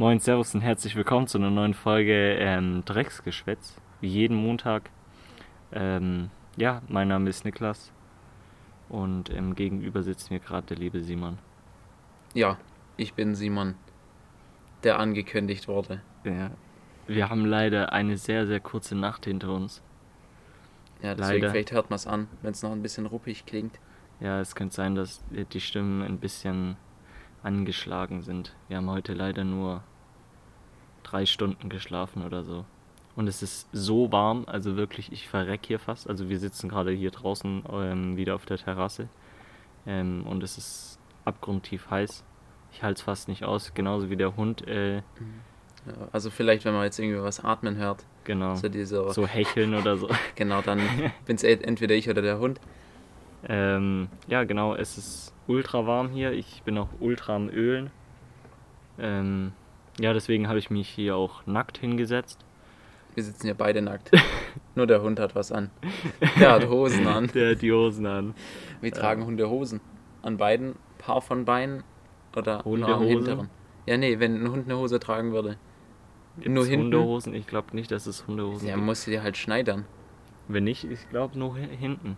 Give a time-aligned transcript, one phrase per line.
[0.00, 3.80] Moin, Servus und herzlich willkommen zu einer neuen Folge ähm, Drecksgeschwätz.
[4.00, 4.90] Wie jeden Montag.
[5.72, 7.90] Ähm, ja, mein Name ist Niklas
[8.88, 11.38] und ähm, gegenüber sitzt mir gerade der liebe Simon.
[12.32, 12.58] Ja,
[12.96, 13.74] ich bin Simon,
[14.84, 16.00] der angekündigt wurde.
[16.22, 16.52] Ja,
[17.08, 19.82] wir haben leider eine sehr, sehr kurze Nacht hinter uns.
[21.02, 21.50] Ja, deswegen Leider.
[21.50, 23.80] vielleicht hört man es an, wenn es noch ein bisschen ruppig klingt.
[24.20, 26.76] Ja, es könnte sein, dass die Stimmen ein bisschen
[27.42, 28.54] angeschlagen sind.
[28.68, 29.82] Wir haben heute leider nur
[31.10, 32.64] drei Stunden geschlafen oder so.
[33.16, 36.08] Und es ist so warm, also wirklich, ich verreck hier fast.
[36.08, 39.08] Also wir sitzen gerade hier draußen ähm, wieder auf der Terrasse.
[39.86, 42.24] Ähm, und es ist abgrundtief heiß.
[42.72, 44.66] Ich halte es fast nicht aus, genauso wie der Hund.
[44.68, 45.02] Äh,
[46.12, 48.54] also vielleicht, wenn man jetzt irgendwie was atmen hört, genau.
[48.54, 50.08] so dieser, So hecheln oder so.
[50.34, 50.80] genau, dann
[51.26, 52.60] bin es entweder ich oder der Hund.
[53.48, 56.32] Ähm, ja, genau, es ist ultra warm hier.
[56.32, 57.90] Ich bin auch ultra am Ölen.
[58.98, 59.52] Ähm,
[60.00, 62.44] ja, deswegen habe ich mich hier auch nackt hingesetzt.
[63.14, 64.10] Wir sitzen hier beide nackt.
[64.76, 65.70] Nur der Hund hat was an.
[66.38, 67.26] Der hat Hosen an.
[67.34, 68.34] Der hat die Hosen an.
[68.80, 69.80] Wir tragen Hunde Hosen.
[70.22, 71.82] An beiden Paar von Beinen
[72.36, 73.08] oder nur am Hundehosen?
[73.08, 73.50] hinteren.
[73.86, 75.56] Ja, nee, wenn ein Hund eine Hose tragen würde.
[76.36, 76.84] Nur Gibt's hinten?
[76.84, 77.34] Hundehosen?
[77.34, 78.78] Ich glaube nicht, dass es Hundehosen gibt.
[78.78, 79.84] muss sie halt schneidern.
[80.46, 82.16] Wenn nicht, ich glaube nur hi- hinten.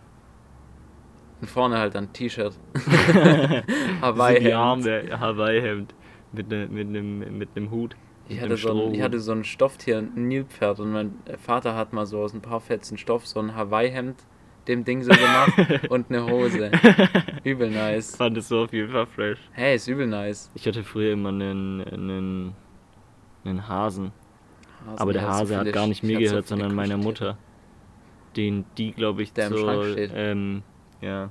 [1.41, 2.53] Und vorne halt ein T-Shirt.
[4.01, 4.85] Hawaii-Hemd.
[5.19, 5.95] Hawaii-Hemd
[6.31, 7.95] mit ne, mit einem mit nem Hut.
[8.27, 11.13] Ich mit hatte, nem so ein, ich hatte so ein Stofftier, ein Nilpferd und mein
[11.37, 14.15] Vater hat mal so aus ein paar Fetzen Stoff so ein Hawaii-Hemd
[14.67, 15.53] dem Ding so gemacht
[15.89, 16.71] und eine Hose.
[17.43, 18.15] Übel nice.
[18.15, 19.39] fand es so auf jeden Fall fresh.
[19.53, 20.51] Hey, ist übel nice.
[20.53, 22.53] Ich hatte früher immer einen, einen,
[23.43, 24.11] einen Hasen.
[24.85, 26.75] Hasen, Aber der ich hatte Hase hat gar nicht ich mir hatte so gehört, sondern
[26.75, 26.97] meiner.
[26.97, 27.37] Mutter.
[28.37, 30.11] Den die, glaube ich, Der im zur, Schrank steht.
[30.15, 30.63] ähm,
[31.01, 31.29] ja,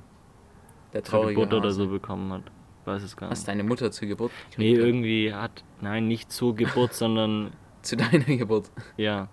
[0.93, 2.43] Der traurige Geburt oder so bekommen hat.
[2.91, 3.47] Weiß es gar Hast nicht.
[3.47, 8.69] deine Mutter zur Geburt Nee, irgendwie hat, nein, nicht zur Geburt, sondern, Zu deiner Geburt.
[8.97, 9.27] ja.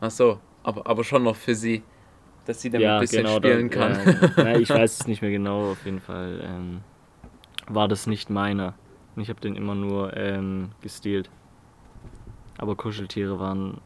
[0.00, 1.82] Ach so, aber, aber schon noch für sie.
[2.44, 3.36] Dass sie damit ja, ein bisschen genau.
[3.36, 4.30] spielen da, kann.
[4.36, 6.40] Ja, nein, ich weiß es nicht mehr genau, auf jeden Fall.
[6.42, 6.80] Ähm,
[7.68, 8.74] war das nicht meiner.
[9.14, 11.28] Und Ich habe den immer nur ähm, gestealt.
[12.56, 13.80] Aber Kuscheltiere waren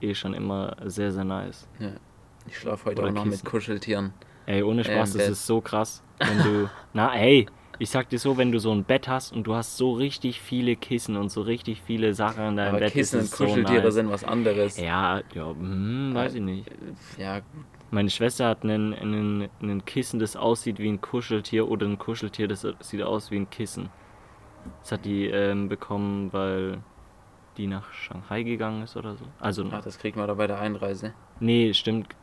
[0.00, 1.68] eh schon immer sehr, sehr nice.
[1.78, 1.92] Ja.
[2.46, 3.46] Ich schlafe heute Oder auch noch mit Kissen.
[3.48, 4.14] Kuscheltieren.
[4.46, 6.70] Ey, ohne Spaß, im das ist so krass, wenn du.
[6.92, 7.46] Na, ey,
[7.80, 10.40] ich sag dir so, wenn du so ein Bett hast und du hast so richtig
[10.40, 13.82] viele Kissen und so richtig viele Sachen in deinem Aber Bett, Kissen und so Kuscheltiere
[13.84, 13.94] nice.
[13.94, 14.76] sind was anderes.
[14.78, 16.70] Ja, ja, hm, weiß ich nicht.
[17.16, 17.40] Ja,
[17.90, 22.48] Meine Schwester hat einen, einen, einen Kissen, das aussieht wie ein Kuscheltier oder ein Kuscheltier,
[22.48, 23.88] das sieht aus wie ein Kissen.
[24.82, 26.82] Das hat die ähm, bekommen, weil
[27.56, 29.24] die nach Shanghai gegangen ist oder so.
[29.40, 31.14] Also, Ach, das kriegt man da bei der Einreise.
[31.40, 32.14] nee, stimmt.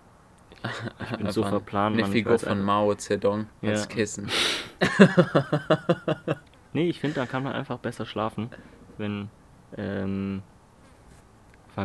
[1.12, 3.88] Ich bin so verplant, Eine Mann, Figur von Mao Zedong als Ja.
[3.88, 4.30] Kissen.
[6.74, 8.50] Nee, ich finde, da kann man einfach besser schlafen,
[8.98, 9.30] wenn,
[9.78, 10.44] ähm,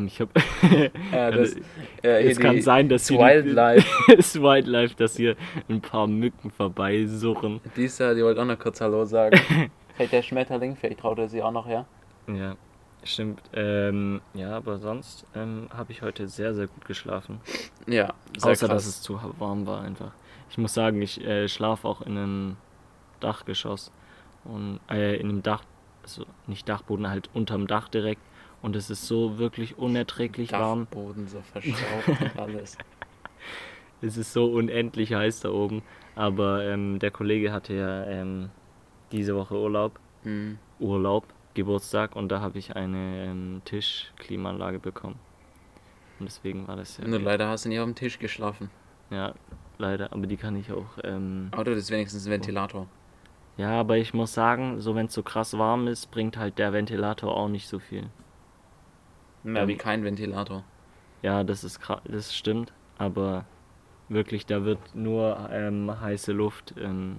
[0.06, 0.28] ich hab,
[1.12, 1.54] Ja, das,
[2.02, 3.86] ja, es kann sein, dass hier Wildlife.
[4.16, 5.36] das Wildlife, dass hier
[5.70, 7.60] ein paar Mücken vorbeisurren.
[7.76, 9.38] Dieser, die wollte auch noch kurz Hallo sagen.
[9.94, 11.86] vielleicht der Schmetterling, vielleicht traut er sie auch noch her.
[12.26, 12.56] Ja,
[13.04, 13.40] stimmt.
[13.52, 17.40] Ähm, ja, aber sonst ähm, habe ich heute sehr, sehr gut geschlafen.
[17.86, 18.86] Ja, sehr Außer, dass krass.
[18.86, 20.12] es zu warm war einfach.
[20.50, 22.56] Ich muss sagen, ich äh, schlafe auch in einem
[23.20, 23.90] Dachgeschoss.
[24.44, 25.64] Und, äh, in einem Dach,
[26.02, 28.22] also nicht Dachboden, halt unterm Dach direkt.
[28.60, 30.86] Und es ist so wirklich unerträglich warm.
[30.90, 32.78] Dachboden so verstaubt und alles.
[34.04, 35.82] Es ist so unendlich heiß da oben.
[36.16, 38.50] Aber ähm, der Kollege hatte ja ähm,
[39.12, 39.98] diese Woche Urlaub.
[40.24, 40.58] Hm.
[40.80, 41.24] Urlaub,
[41.54, 42.16] Geburtstag.
[42.16, 45.18] Und da habe ich eine ähm, Tischklimaanlage bekommen.
[46.18, 47.06] Und deswegen war das ja.
[47.06, 48.70] Nur leider hast du nicht auf dem Tisch geschlafen.
[49.10, 49.34] Ja,
[49.78, 50.12] leider.
[50.12, 50.98] Aber die kann ich auch.
[51.02, 52.86] Ähm, Aber du wenigstens einen Ventilator.
[53.56, 56.72] ja, aber ich muss sagen, so wenn es so krass warm ist, bringt halt der
[56.72, 58.08] Ventilator auch nicht so viel.
[59.42, 60.64] Mehr Ähm, wie kein Ventilator.
[61.22, 62.72] Ja, das ist das stimmt.
[62.98, 63.44] Aber
[64.08, 66.74] wirklich, da wird nur ähm, heiße Luft.
[66.78, 67.16] Ähm,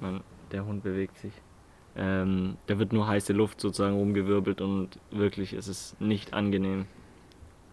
[0.00, 0.22] man,
[0.52, 1.32] der Hund bewegt sich.
[1.96, 6.86] Ähm, da wird nur heiße Luft sozusagen rumgewirbelt und wirklich, es ist nicht angenehm.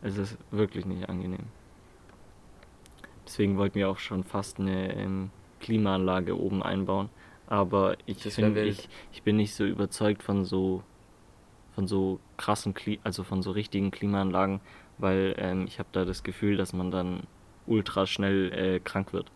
[0.02, 1.48] Es ist wirklich nicht angenehm.
[3.26, 5.30] Deswegen wollten wir auch schon fast eine ähm,
[5.60, 7.10] Klimaanlage oben einbauen.
[7.48, 8.58] Aber ich wild.
[8.58, 10.84] ich, ich bin nicht so überzeugt von so
[11.80, 14.60] von so krassen, Kli also von so richtigen Klimaanlagen,
[14.98, 17.24] weil ähm, ich habe da das Gefühl, dass man dann
[17.68, 19.32] ultra schnell äh, krank wird.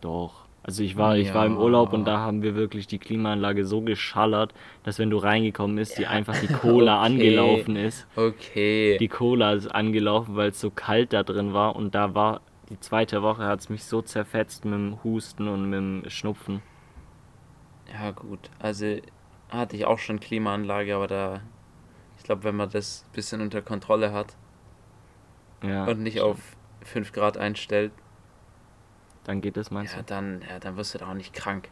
[0.00, 0.41] Doch.
[0.64, 1.58] Also ich war, ich war im Ja.
[1.58, 4.54] Urlaub und da haben wir wirklich die Klimaanlage so geschallert,
[4.84, 7.06] dass wenn du reingekommen bist, die einfach die Cola okay.
[7.06, 8.06] angelaufen ist.
[8.16, 8.96] Okay.
[8.98, 12.78] Die Cola ist angelaufen, weil es so kalt da drin war und da war die
[12.80, 16.62] zweite Woche hat es mich so zerfetzt mit dem Husten und mit dem Schnupfen.
[17.92, 18.50] Ja, gut.
[18.58, 18.96] Also
[19.50, 21.40] hatte ich auch schon Klimaanlage, aber da,
[22.16, 24.36] ich glaube, wenn man das ein bisschen unter Kontrolle hat
[25.62, 26.26] Ja, und nicht stimmt.
[26.26, 27.92] auf 5 Grad einstellt,
[29.24, 30.04] Dann geht das, meinst ja, du?
[30.06, 31.68] dann, ja, dann wirst du da auch nicht krank.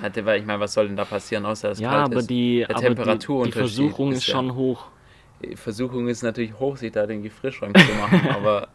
[0.00, 2.22] Hatte, weil ich meine, was soll denn da passieren, außer dass es Ja, kalt aber
[2.22, 2.30] ist?
[2.30, 4.86] die, Der aber die, die Temperaturunterschied Versuchung ist ist ja- schon hoch.
[5.42, 8.68] Die Versuchung ist natürlich hoch, sich da den Gefrierschrank zu machen, aber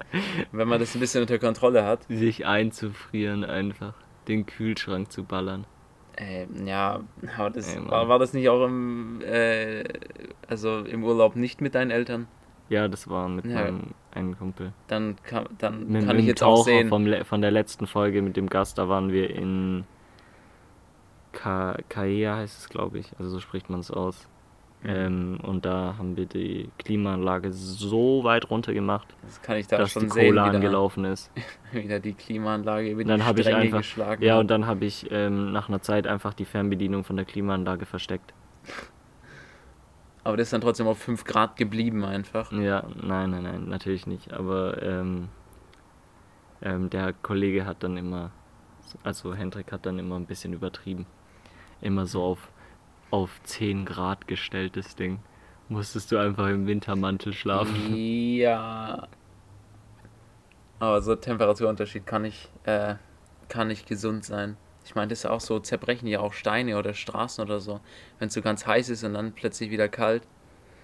[0.52, 3.94] wenn man das ein bisschen unter Kontrolle hat, Sich einzufrieren einfach.
[4.28, 5.66] Den Kühlschrank zu ballern.
[6.18, 7.04] äh, ja,
[7.54, 9.84] das, Ey, war, war das nicht auch im, äh,
[10.48, 12.28] also im Urlaub nicht mit deinen Eltern?
[12.70, 13.54] Ja, das war mit Ja.
[13.56, 13.82] meinem
[14.14, 14.74] einen Kumpel.
[14.88, 16.90] Dann kann, dann Mit, kann mit ich jetzt auch Taucher sehen.
[16.90, 19.86] vom, von der letzten Folge mit dem Gast, da waren wir in
[21.34, 23.12] Ka Kaea heißt es, glaube ich.
[23.20, 24.28] Also so spricht man es aus.
[24.84, 24.90] Mhm.
[24.90, 29.78] Ähm, und da haben wir die Klimaanlage so weit runter gemacht, Das kann ich da
[29.80, 31.32] dass schon die sehen, Cola wieder, angelaufen ist.
[31.72, 34.24] wieder die Klimaanlage über dann die habe ich Stränge einfach, geschlagen.
[34.24, 37.86] ja, und dann habe ich ähm, nach einer Zeit einfach die Fernbedienung von der Klimaanlage
[37.86, 38.34] versteckt.
[40.28, 42.52] aber das ist dann trotzdem auf 5 Grad geblieben einfach.
[42.52, 44.34] Ja, nein, nein, nein, natürlich nicht.
[44.34, 45.30] Aber ähm,
[46.62, 48.32] ähm, der Kollege hat dann immer,
[49.04, 51.06] also Hendrik hat dann immer ein bisschen übertrieben.
[51.80, 52.52] Immer so auf,
[53.10, 55.20] auf 10 Grad gestellt, das Ding.
[55.70, 57.96] Musstest du einfach im Wintermantel schlafen.
[57.96, 59.08] Ja.
[60.80, 62.96] Aber so Temperaturunterschied kann nicht, äh,
[63.48, 64.58] kann nicht gesund sein.
[64.88, 67.82] Ich meine, das ist ja auch so, zerbrechen ja auch Steine oder Straßen oder so.
[68.20, 70.28] Wenn es so ganz heiß ist und dann plötzlich wieder kalt.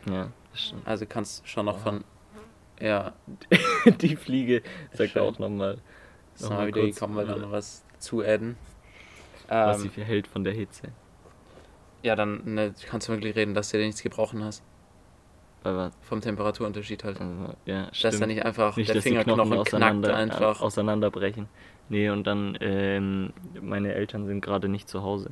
[0.06, 0.88] Ja, das stimmt.
[0.88, 2.06] Also kannst schon noch von.
[2.80, 3.14] Ja,
[4.02, 5.22] Die Fliege sagt Schön.
[5.22, 5.82] auch nochmal,
[6.36, 8.58] ist Noch mal mal wieder kurz, gekommen, weil da äh, noch was zu adden.
[9.64, 10.94] was sie Ähm, verhält von der Hitze.
[12.04, 14.64] ja, dann ne, kannst du wirklich reden, dass du dir nichts gebrochen hast.
[15.64, 15.94] Was?
[16.02, 17.22] Vom Temperaturunterschied halt.
[17.22, 18.28] Also, ja, Dass da stimmt.
[18.28, 20.62] nicht einfach Nicht, der Knochen Fingerknochen knackt auseinander, einfach.
[20.62, 21.48] äh, auseinanderbrechen.
[21.90, 25.32] Nee, und dann, ähm, meine Eltern sind gerade nicht zu Hause.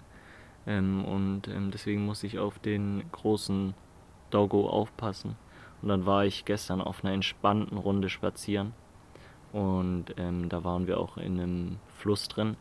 [0.68, 3.74] Ähm, und ähm, deswegen muss ich auf den großen
[4.30, 5.36] Doggo aufpassen.
[5.81, 8.74] Und dann war ich gestern auf einer entspannten Runde spazieren.
[9.51, 12.56] Und ähm, da waren wir auch in einem Fluss drin.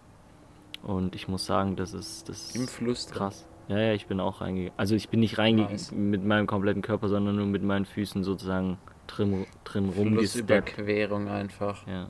[0.82, 3.46] Und ich muss sagen, das ist, das Im Fluss krass.
[3.70, 4.72] Ja, ja, ich bin auch reingegangen.
[4.76, 5.92] Also ich bin nicht reingegangen Nice.
[5.92, 10.70] mit meinem kompletten Körper, sondern nur mit meinen Füßen sozusagen drin, drin rumgesteppt.
[10.70, 11.86] Flussüberquerung einfach.
[11.86, 12.08] Ja.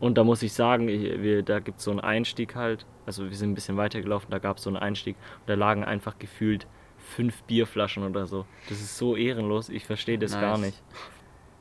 [0.00, 2.86] Und da muss ich sagen, ich, wir, da gibt es so einen Einstieg halt.
[3.06, 5.14] Also wir sind ein bisschen weitergelaufen, da gab es so einen Einstieg.
[5.42, 6.66] Und da lagen einfach gefühlt
[6.98, 8.44] fünf Bierflaschen oder so.
[8.68, 10.66] Das ist so ehrenlos, ich verstehe das gar Nice.
[10.66, 10.82] nicht.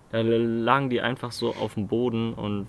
[0.09, 2.65] Da lagen die einfach so auf dem Boden und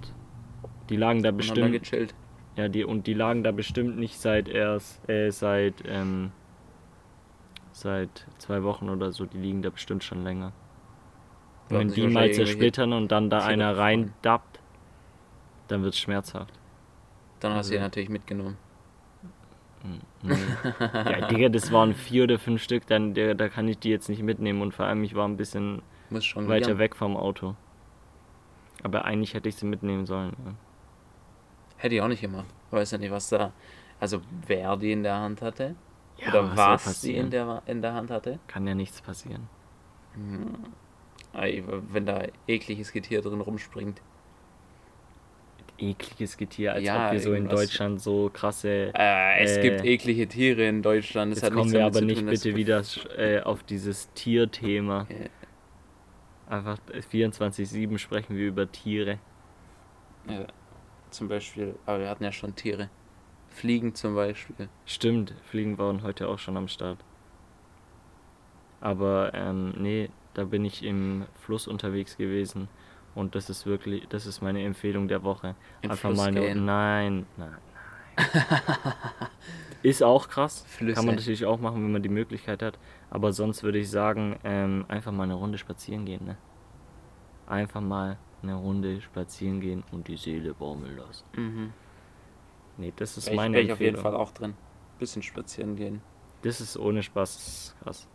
[0.90, 1.72] die lagen da bestimmt.
[1.72, 2.14] gechillt.
[2.56, 6.32] Ja, die, und die lagen da bestimmt nicht seit erst, äh, seit, ähm,
[7.80, 10.52] seit zwei Wochen oder so, die liegen da bestimmt schon länger.
[11.68, 14.02] Und wenn sich die mal zersplittern und dann da einer gefallen.
[14.14, 14.60] reindappt,
[15.68, 16.54] dann wird's schmerzhaft.
[17.40, 18.56] Dann hast du ihn Also- natürlich mitgenommen.
[19.82, 20.00] Hm,
[20.92, 24.08] ja, Digga, das waren vier oder fünf Stück, dann, der, da kann ich die jetzt
[24.08, 26.78] nicht mitnehmen und vor allem ich war ein bisschen weiter gern.
[26.78, 27.54] weg vom Auto.
[28.82, 30.32] Aber eigentlich hätte ich sie mitnehmen sollen.
[30.44, 30.54] Ja.
[31.76, 32.46] Hätte ich auch nicht gemacht.
[32.70, 33.52] Weiß ja nicht, was da.
[34.00, 35.76] Also wer die in der Hand hatte.
[36.18, 38.38] Ja, oder soll was sie in der, in der Hand hatte.
[38.46, 39.48] Kann ja nichts passieren.
[40.14, 40.54] Hm.
[41.92, 44.00] Wenn da ekliges Getier drin rumspringt.
[45.78, 49.84] Ekliges Getier, als Ja, ob wir so in Deutschland so krasse Äh, es Äh, gibt
[49.84, 51.32] eklige Tiere in Deutschland.
[51.32, 52.82] Das Jetzt hat kommen wir aber nicht tun, dass- bitte wieder
[53.18, 55.06] äh, auf dieses Tierthema.
[56.48, 59.18] Einfach äh, 24-7 sprechen wir über Tiere.
[60.30, 60.46] Ja,
[61.10, 62.88] zum Beispiel, aber wir hatten ja schon Tiere.
[63.56, 64.68] Fliegen zum Beispiel.
[64.84, 66.98] Stimmt, Fliegen waren heute auch schon am Start.
[68.82, 72.68] Aber ähm, nee, da bin ich im Fluss unterwegs gewesen.
[73.14, 75.54] Und das ist wirklich, das ist meine Empfehlung der Woche.
[75.80, 76.66] Im Einfach Fluss mal gehen.
[76.66, 77.56] nein, nein,
[78.18, 78.52] nein.
[79.82, 80.66] ist auch krass.
[80.68, 80.96] Flüsse.
[80.96, 82.78] Kann man natürlich auch machen, wenn man die Möglichkeit hat.
[83.08, 86.36] Aber sonst würde ich sagen, ähm, einfach mal eine Runde spazieren gehen, ne?
[87.46, 91.24] Einfach mal eine Runde spazieren gehen und die Seele baumeln lassen.
[91.36, 91.72] Mhm.
[92.78, 93.96] Nee, das ist ich, meine ich auf jeden.
[93.96, 94.54] Fall auch drin.
[94.98, 96.00] Bisschen spazieren gehen.
[96.42, 98.08] Das ist ohne Spaß das ist krass.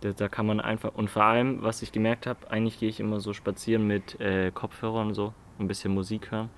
[0.00, 0.94] Da, da kann man einfach.
[0.94, 4.50] Und vor allem, was ich gemerkt habe, eigentlich gehe ich immer so spazieren mit äh,
[4.52, 6.50] Kopfhörern und so, ein bisschen Musik hören.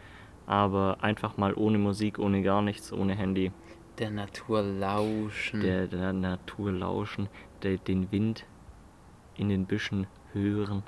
[0.47, 3.53] Aber einfach mal ohne Musik, ohne gar nichts, ohne Handy.
[3.99, 5.61] Der Natur lauschen.
[5.61, 7.29] Der, der Natur lauschen,
[7.63, 8.47] der, den Wind
[9.37, 10.83] in den Büschen hören.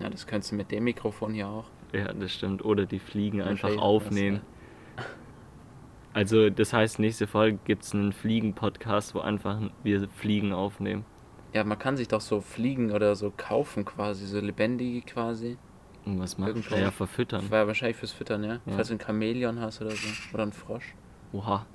[0.00, 1.66] Ja, das könntest du mit dem Mikrofon hier auch.
[1.92, 2.64] Ja, das stimmt.
[2.64, 4.40] Oder die Fliegen einfach aufnehmen.
[6.18, 11.04] Also, das heißt, nächste Folge gibt es einen Fliegen-Podcast, wo einfach wir Fliegen aufnehmen.
[11.54, 15.58] Ja, man kann sich doch so Fliegen oder so kaufen quasi, so lebendige quasi.
[16.04, 16.74] Und was machen Irgendwo.
[16.74, 17.48] Ja, verfüttern.
[17.52, 18.54] War ja wahrscheinlich fürs Füttern, ja?
[18.54, 18.72] Ja.
[18.74, 20.08] Falls du ein Chamäleon hast oder so.
[20.34, 20.92] Oder ein Frosch.
[21.32, 21.66] Oha.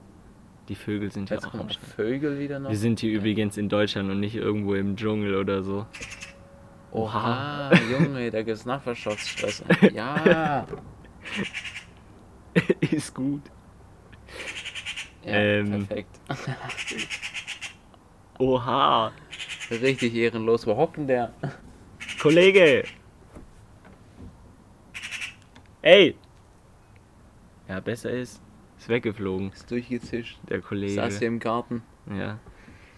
[0.67, 1.69] Die Vögel sind ja Jetzt auch kommen am.
[1.95, 2.69] Vögel wieder noch.
[2.69, 3.19] Wir sind hier Ja.
[3.19, 5.85] übrigens in Deutschland und nicht irgendwo im Dschungel oder so.
[6.91, 9.63] Oha, Junge, da gibt's Nachbarschaftsstress.
[9.93, 10.67] Ja.
[12.91, 13.41] Ist gut.
[15.25, 15.85] Ja Ähm.
[15.87, 16.19] perfekt.
[18.39, 19.11] Oha.
[19.71, 20.65] Richtig ehrenlos.
[20.67, 21.33] Wo hockt denn der?
[22.21, 22.83] Kollege!
[25.81, 26.15] Ey!
[27.67, 28.41] Ja, besser ist,
[28.77, 30.37] ist weggeflogen, Ist durchgezischt.
[30.49, 30.93] der Kollege.
[30.93, 31.81] Saß hier im Garten.
[32.09, 32.39] Ja.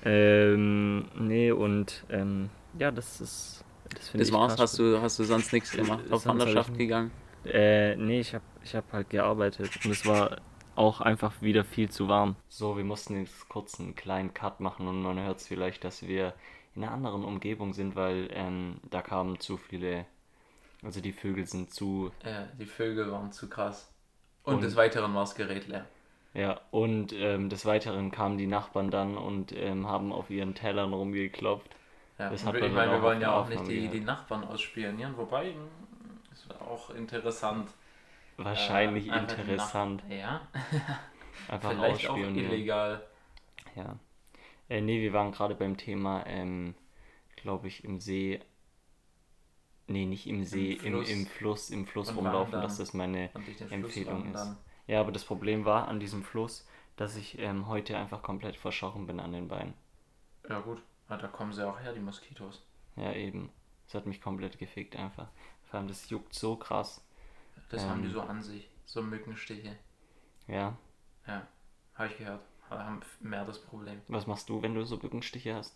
[0.04, 3.64] Ähm, nee, und, ähm, ja, das ist,
[3.94, 4.58] das Das war's.
[4.60, 6.04] Hast du, hast du sonst nichts Äh, gemacht?
[6.12, 7.12] Auf Wanderschaft gegangen?
[7.46, 10.38] Äh, nee, ich hab, ich hab halt gearbeitet und es war
[10.78, 12.36] auch einfach wieder viel zu warm.
[12.50, 16.08] So, wir mussten jetzt kurz einen kleinen Cut machen und man hört es vielleicht, dass
[16.08, 16.34] wir
[16.76, 20.06] in einer anderen Umgebung sind, weil ähm, da kamen zu viele,
[20.84, 23.90] also die Vögel sind zu, Ja, die Vögel waren zu krass.
[24.44, 25.86] Und, Und- des Weiteren war das Gerät leer.
[26.34, 30.94] ja, und ähm, des Weiteren kamen die Nachbarn dann und ähm, haben auf ihren Tellern
[30.94, 31.76] rumgeklopft.
[32.18, 35.52] Ja, Das hat ich meine, wir wollen ja auch nicht die, die Nachbarn ausspionieren, wobei
[35.52, 35.58] mh,
[36.32, 37.70] ist auch interessant.
[38.38, 40.04] Wahrscheinlich Äh, interessant.
[40.04, 40.48] Nach ja,
[41.48, 43.06] Einfach vielleicht auch illegal.
[43.76, 43.98] Ja.
[44.70, 46.76] Äh, nee, wir waren gerade beim Thema, ähm,
[47.36, 48.42] glaube ich, im See.
[49.88, 51.10] Nee, nicht im See, im, Fluss.
[51.10, 53.30] im Fluss, im Fluss Und rumlaufen, dass das meine
[53.70, 54.46] Empfehlung ist.
[54.46, 54.58] wandern.
[54.88, 59.06] Ja, aber das Problem war an diesem Fluss, dass ich ähm, heute einfach komplett verschochen
[59.08, 59.74] bin an den Beinen.
[60.50, 62.64] Ja gut, ah, da kommen sie auch her, die Moskitos.
[62.96, 63.52] Ja, eben.
[63.86, 65.28] Das hat mich komplett gefickt einfach.
[65.66, 67.04] Vor allem, das juckt so krass.
[67.70, 68.14] Das haben die Ähm.
[68.14, 69.76] so an sich, so Mückenstiche.
[70.48, 70.78] Ja.
[71.28, 71.48] Ja,
[71.96, 72.42] habe ich gehört.
[72.70, 74.02] Haben mehr das Problem.
[74.08, 75.76] Was machst du, wenn du so Bückenstiche hast?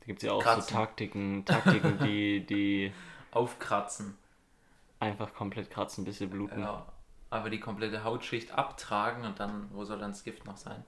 [0.00, 0.62] Da gibt es ja auch Kratzen.
[0.62, 2.92] so Taktiken, Taktiken, die, die
[3.32, 4.16] Aufkratzen.
[5.00, 6.60] einfach komplett kratzen, bis sie bluten.
[6.60, 6.86] Ja,
[7.28, 10.84] aber die komplette Hautschicht abtragen und dann, wo soll dann das Gift noch sein?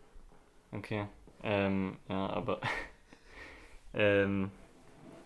[0.70, 1.06] Okay.
[1.42, 2.60] Ähm, ja, aber.
[3.94, 4.50] ähm,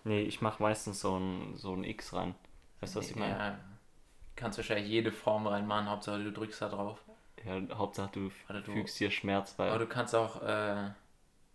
[0.03, 2.35] nee, ich mache meistens so ein, so ein X rein.
[2.81, 3.37] Weißt du, was ich meine?
[3.37, 3.59] Ja,
[4.37, 6.99] kannst wahrscheinlich jede Form reinmachen, Hauptsache du drückst da drauf.
[7.45, 7.61] Ja.
[7.77, 8.29] Hauptsache du,
[8.63, 9.69] du- fügst dir Schmerz bei.
[9.69, 10.91] Aber du kannst auch äh,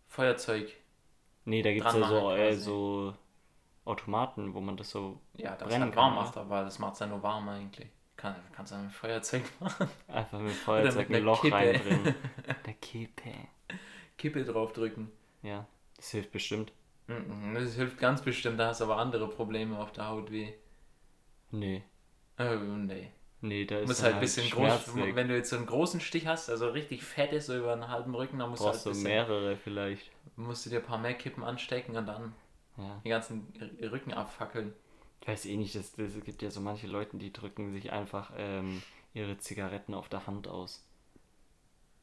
[0.09, 0.73] Feuerzeug,
[1.45, 3.15] nee, da gibt es ja so, äh, so
[3.85, 6.95] Automaten, wo man das so ja, das brennen halt warm kann, macht, aber das macht
[6.95, 7.89] es ja nur warm eigentlich.
[8.17, 9.89] Kann, kannst du mit Feuerzeug machen.
[10.09, 11.57] einfach mit Feuerzeug mit ein Loch Kippe.
[11.57, 12.15] reindrehen.
[12.67, 13.33] Der Kippe.
[14.19, 15.11] Kippe draufdrücken.
[15.43, 16.73] Ja, das hilft bestimmt.
[17.55, 20.55] Das hilft ganz bestimmt, da hast du aber andere Probleme auf der Haut wie.
[21.53, 21.85] Nee.
[22.39, 23.11] Äh, nee.
[23.41, 25.17] Nee, da ist dann halt ein bisschen Schmerz groß, weg.
[25.17, 27.89] wenn du jetzt so einen großen Stich hast, also richtig fett ist, so über einen
[27.89, 30.11] halben Rücken, dann musst du halt Brauchst ein du bisschen, mehrere vielleicht.
[30.37, 32.35] musst du dir ein paar mehr Kippen anstecken und dann
[32.77, 33.01] Ja.
[33.05, 34.73] den ganzen Rücken abfackeln.
[35.23, 38.33] Ich weiß eh nicht, es das, gibt ja so manche Leute, die drücken sich einfach
[38.37, 38.83] ähm,
[39.15, 40.85] ihre Zigaretten auf der Hand aus.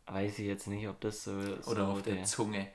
[0.08, 1.62] Weiß ich jetzt nicht, ob das so.
[1.62, 2.68] so Oder auf der Zunge.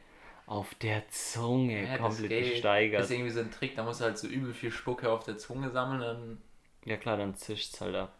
[0.46, 2.52] auf der Zunge Ja, das komplett geht.
[2.52, 3.00] gesteigert.
[3.00, 5.24] Das ist irgendwie so ein Trick, da musst du halt so übel viel Spucke auf
[5.24, 6.42] der Zunge sammeln, dann,
[6.84, 8.14] Ja klar, dann zischt's halt ab.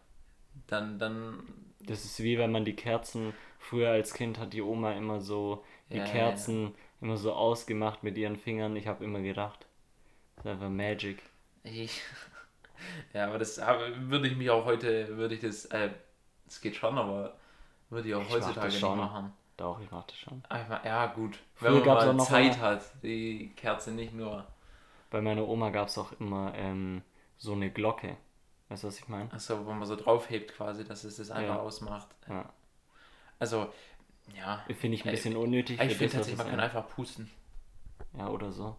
[0.67, 1.43] dann, dann
[1.79, 5.63] Das ist wie wenn man die Kerzen, früher als Kind hat die Oma immer so
[5.93, 8.75] die Ja, ja, Kerzen immer so ausgemacht mit ihren Fingern.
[8.75, 9.65] Ich habe immer gedacht,
[10.37, 11.23] das ist einfach Magic.
[11.63, 12.01] ich.
[13.13, 15.91] Ja, aber das würde ich mich auch heute, würde ich das, äh,
[16.47, 17.35] es geht schon, aber
[17.89, 18.97] würde ich auch Ich heutzutage nicht schon.
[18.97, 19.31] machen.
[19.57, 20.43] Doch, ich mach das schon.
[20.49, 21.37] Einfach, ja gut.
[21.53, 24.45] Früher Wenn man mal noch Zeit hat, die Kerze nicht nur.
[25.09, 27.01] Bei meiner Oma gab es auch immer ähm,
[27.39, 28.17] so eine Glocke.
[28.69, 29.31] Weißt du, was ich meine?
[29.31, 31.59] Achso, wo man so draufhebt quasi, dass es das einfach Ja.
[31.61, 32.07] ausmacht.
[32.27, 32.49] Ja.
[33.39, 33.69] Also,
[34.35, 34.65] ja.
[34.79, 35.79] Finde ich ein Ey, bisschen unnötig.
[35.79, 37.29] Ich finde tatsächlich, man kann einfach pusten.
[38.17, 38.75] Ja, oder so.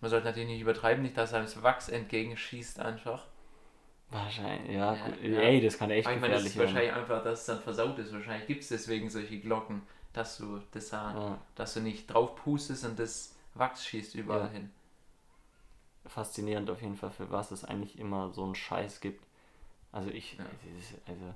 [0.00, 3.24] Man sollte natürlich nicht übertreiben, nicht, dass einem das Wachs entgegenschießt einfach.
[4.10, 5.22] Wahrscheinlich, ja, Ja, gut.
[5.22, 5.40] ja.
[5.40, 6.68] Ey, das kann echt Aber ich meine, das ist werden.
[6.74, 8.12] wahrscheinlich einfach, dass es dann versaut ist.
[8.12, 11.38] Wahrscheinlich gibt es deswegen solche Glocken, dass du das da, Ja.
[11.54, 14.70] dass du nicht drauf pustest und das Wachs schießt überall hin.
[16.06, 19.24] Faszinierend auf jeden Fall, für was es eigentlich immer so einen Scheiß gibt.
[19.92, 20.44] Also ich, Ja.
[21.06, 21.34] also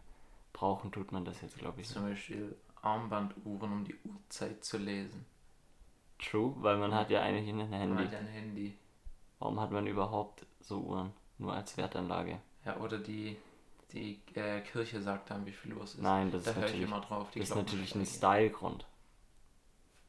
[0.53, 1.95] brauchen tut man das jetzt, glaube ich, nicht.
[1.95, 5.25] Zum Beispiel Armbanduhren, um die Uhrzeit zu lesen.
[6.19, 8.05] True, weil man hat ja eigentlich ein Man Handy.
[8.05, 8.77] hat ja ein Handy.
[9.39, 11.13] Warum hat man überhaupt so Uhren?
[11.39, 12.41] Nur als Wertanlage.
[12.65, 13.37] Ja, oder die,
[13.93, 16.01] die äh, Kirche sagt dann, wie viel Uhr es ist.
[16.03, 17.31] Nein, das da ist natürlich, immer drauf.
[17.33, 18.07] Die das ist natürlich ein.
[18.07, 18.87] Style-Grund.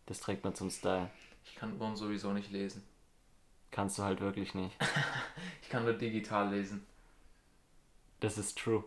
[0.06, 1.10] Das trägt man zum Style.
[1.46, 2.84] Ich kann Uhren sowieso nicht lesen.
[3.74, 4.78] Kannst du halt wirklich nicht.
[5.64, 6.86] Ich kann nur digital lesen.
[8.20, 8.84] Das ist true.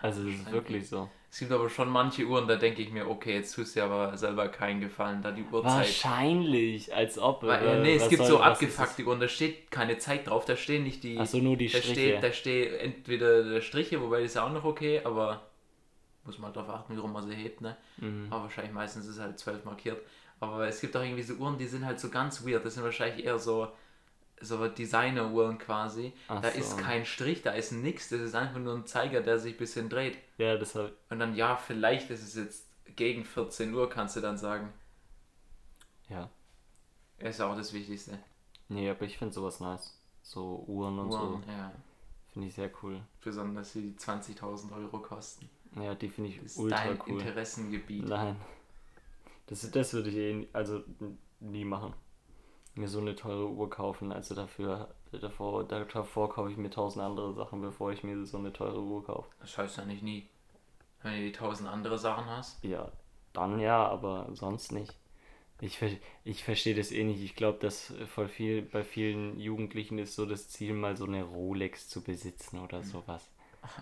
[0.00, 1.08] Also das ist wirklich so.
[1.30, 3.84] Es gibt aber schon manche Uhren, da denke ich mir, okay, jetzt tust du dir
[3.84, 5.76] aber selber keinen Gefallen, da die Uhrzeit.
[5.78, 7.44] Wahrscheinlich, als ob.
[7.44, 10.56] Weil, äh, nee, es gibt soll- so abgefuckte Uhren, da steht keine Zeit drauf, da
[10.56, 11.14] stehen nicht die.
[11.16, 11.28] das?
[11.28, 11.92] Ach so, nur die da Striche.
[11.92, 15.46] steht, da steht entweder der Striche, wobei das ist ja auch noch okay, aber
[16.24, 17.76] muss man darauf achten, wie rum man sie hebt, ne?
[17.98, 18.26] Mhm.
[18.30, 20.00] Aber wahrscheinlich meistens ist halt 12 markiert.
[20.40, 22.64] Aber es gibt auch irgendwie so Uhren, die sind halt so ganz weird.
[22.66, 23.68] Das sind wahrscheinlich eher so,
[24.42, 26.12] so Designer-Uhren quasi.
[26.28, 26.58] Ach da so.
[26.58, 28.08] ist kein Strich, da ist nix.
[28.10, 30.18] Das ist einfach nur ein Zeiger, der sich ein bisschen dreht.
[30.38, 34.20] Ja, das hab, Und dann, ja, vielleicht ist es jetzt gegen 14 Uhr, kannst du
[34.20, 34.72] dann sagen.
[36.08, 36.28] ja.
[37.18, 38.18] Ist auch das Wichtigste.
[38.68, 39.96] Nee, aber ich finde sowas nice.
[40.22, 41.50] So Uhren und Uhren, so.
[41.50, 41.72] ja.
[42.32, 43.00] Finde ich sehr cool.
[43.22, 45.48] Besonders die 20.000 Euro kosten.
[45.80, 47.20] Ja, die finde ich Das ist ultra dein cool.
[47.20, 48.08] Interessengebiet.
[48.08, 48.36] Nein.
[49.46, 50.82] Das, das würde ich eh also
[51.40, 51.94] nie machen.
[52.74, 54.12] Mir so eine teure Uhr kaufen.
[54.12, 58.52] Also dafür, davor, davor kaufe ich mir tausend andere Sachen, bevor ich mir so eine
[58.52, 59.28] teure Uhr kaufe.
[59.40, 60.28] Das heißt ja nicht nie.
[61.02, 62.62] Wenn du die tausend andere Sachen hast.
[62.64, 62.90] Ja,
[63.32, 64.94] dann ja, aber sonst nicht.
[65.60, 65.78] Ich,
[66.24, 67.22] ich verstehe das eh nicht.
[67.22, 71.22] Ich glaube, dass voll viel, bei vielen Jugendlichen ist so das Ziel, mal so eine
[71.22, 73.28] Rolex zu besitzen oder sowas.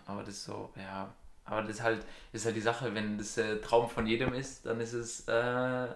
[0.06, 1.12] Aber das ist so, ja.
[1.44, 4.66] Aber das ist halt, ist halt die Sache, wenn das äh, Traum von jedem ist,
[4.66, 5.88] dann ist es, äh,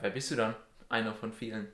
[0.00, 0.54] wer bist du dann?
[0.88, 1.68] Einer von vielen.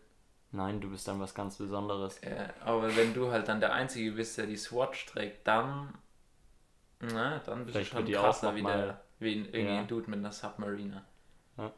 [0.50, 2.18] Nein, du bist dann was ganz Besonderes.
[2.18, 5.94] Äh, aber wenn du halt dann der Einzige bist, der die Swatch trägt, dann,
[7.00, 9.80] na, dann bist Vielleicht du schon krasser wie, der, wie ein, irgendwie Ja.
[9.80, 11.02] ein Dude mit einer Submariner.
[11.56, 11.72] Ja.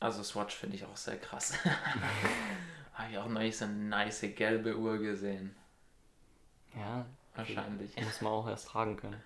[0.00, 1.52] Also Swatch finde ich auch sehr krass.
[2.94, 5.54] Habe ich auch neulich so eine nice gelbe Uhr gesehen.
[6.74, 7.94] Ja, Wahrscheinlich.
[8.00, 9.22] muss man auch erst tragen können.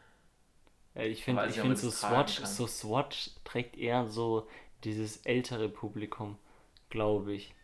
[0.97, 2.47] Äh, Ich finde, ich ob finde so Swatch, kann.
[2.47, 4.49] so Swatch trägt eher so
[4.85, 6.39] dieses ältere Publikum,
[6.91, 7.55] glaube ich.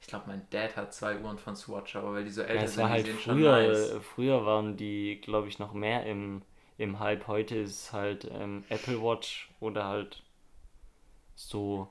[0.00, 2.68] Ich glaube, mein Dad hat zwei Uhren von Swatch, aber weil die so älter Ja,
[2.68, 3.96] sind, war die halt sehen schon früher, nice.
[3.96, 6.40] äh, früher waren die, glaube ich, noch mehr im,
[6.78, 7.26] im Hype.
[7.26, 10.22] Heute ist halt ähm, Apple Watch oder halt
[11.36, 11.88] so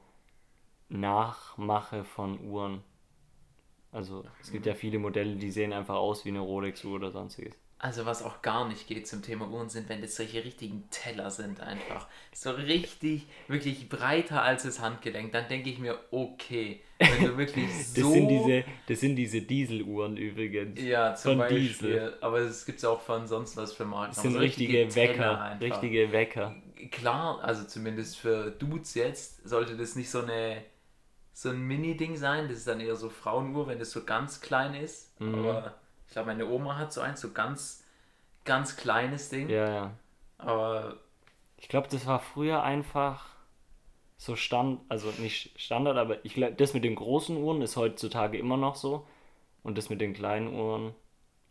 [0.90, 2.84] Nachmache von Uhren.
[3.94, 7.56] Also es gibt ja viele Modelle, die sehen einfach aus wie eine Rolex-Uhr oder sonstiges.
[7.84, 11.30] Also was auch gar nicht geht zum Thema Uhren sind, wenn das solche richtigen Teller
[11.30, 12.08] sind einfach.
[12.34, 15.34] So richtig, wirklich breiter als das Handgelenk.
[15.34, 18.10] Dann denke ich mir, okay, wenn du wirklich Das so...
[18.10, 20.82] sind diese, das sind diese Dieseluhren übrigens.
[20.82, 21.60] Ja, zum von Beispiel.
[21.60, 22.18] Diesel.
[22.22, 24.14] Aber es gibt auch von sonst was für Marken.
[24.14, 25.66] Das sind so richtige Teller Wecker, einfach.
[25.66, 26.56] richtige Wecker.
[26.90, 30.64] Klar, also zumindest für Dudes jetzt, sollte das nicht so eine
[31.34, 32.48] so ein Mini-Ding sein.
[32.48, 35.20] Das ist dann eher so Frauenuhr, wenn das so ganz klein ist.
[35.20, 35.36] Mhm.
[35.36, 35.76] Aber
[36.14, 37.84] ich glaube, meine Oma hat so eins, so ganz,
[38.46, 39.50] ganz kleines Ding.
[39.50, 39.92] Ja, ja.
[40.38, 40.98] Aber
[41.58, 43.26] Ich glaube, das war früher einfach
[44.18, 48.38] so Stand, also nicht Standard, aber ich glaube, das mit den großen Uhren ist heutzutage
[48.38, 49.08] immer noch so.
[49.64, 50.94] Und das mit den kleinen Uhren,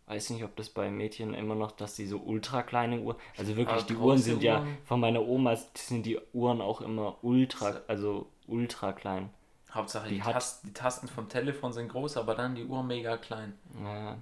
[0.07, 3.57] weiß nicht, ob das bei Mädchen immer noch, dass die so ultra kleine Uhren, also
[3.57, 7.17] wirklich, Aber die Uhren sind ja, Uhren- von meiner Oma sind die Uhren auch immer
[7.23, 9.31] ultra, also ultra klein.
[9.73, 13.17] Hauptsache die, Die Tasten, die Tasten vom Telefon sind groß, aber dann die Uhr mega
[13.17, 13.55] klein.
[13.83, 14.19] Ja,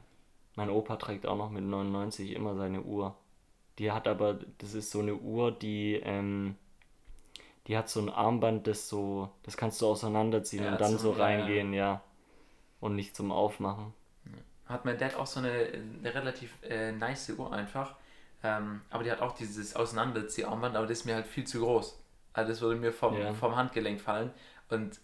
[0.56, 3.16] mein Opa trägt auch noch mit 99 immer seine Uhr.
[3.78, 6.56] Die hat aber, das ist so eine Uhr, die, ähm,
[7.66, 11.12] die hat so ein Armband, das so, das kannst du auseinanderziehen Ja, und dann so
[11.12, 11.22] ja, ja.
[11.24, 12.02] reingehen, ja.
[12.80, 13.94] Und nicht zum Aufmachen.
[14.66, 17.96] Hat mein Dad auch so eine, eine relativ äh, nice Uhr einfach.
[18.42, 21.98] Ähm, aber die hat auch dieses Auseinanderzieharmband, aber das ist mir halt viel zu groß.
[22.32, 23.34] Also das würde mir vom, Ja.
[23.34, 24.30] vom Handgelenk fallen.
[24.68, 25.00] Und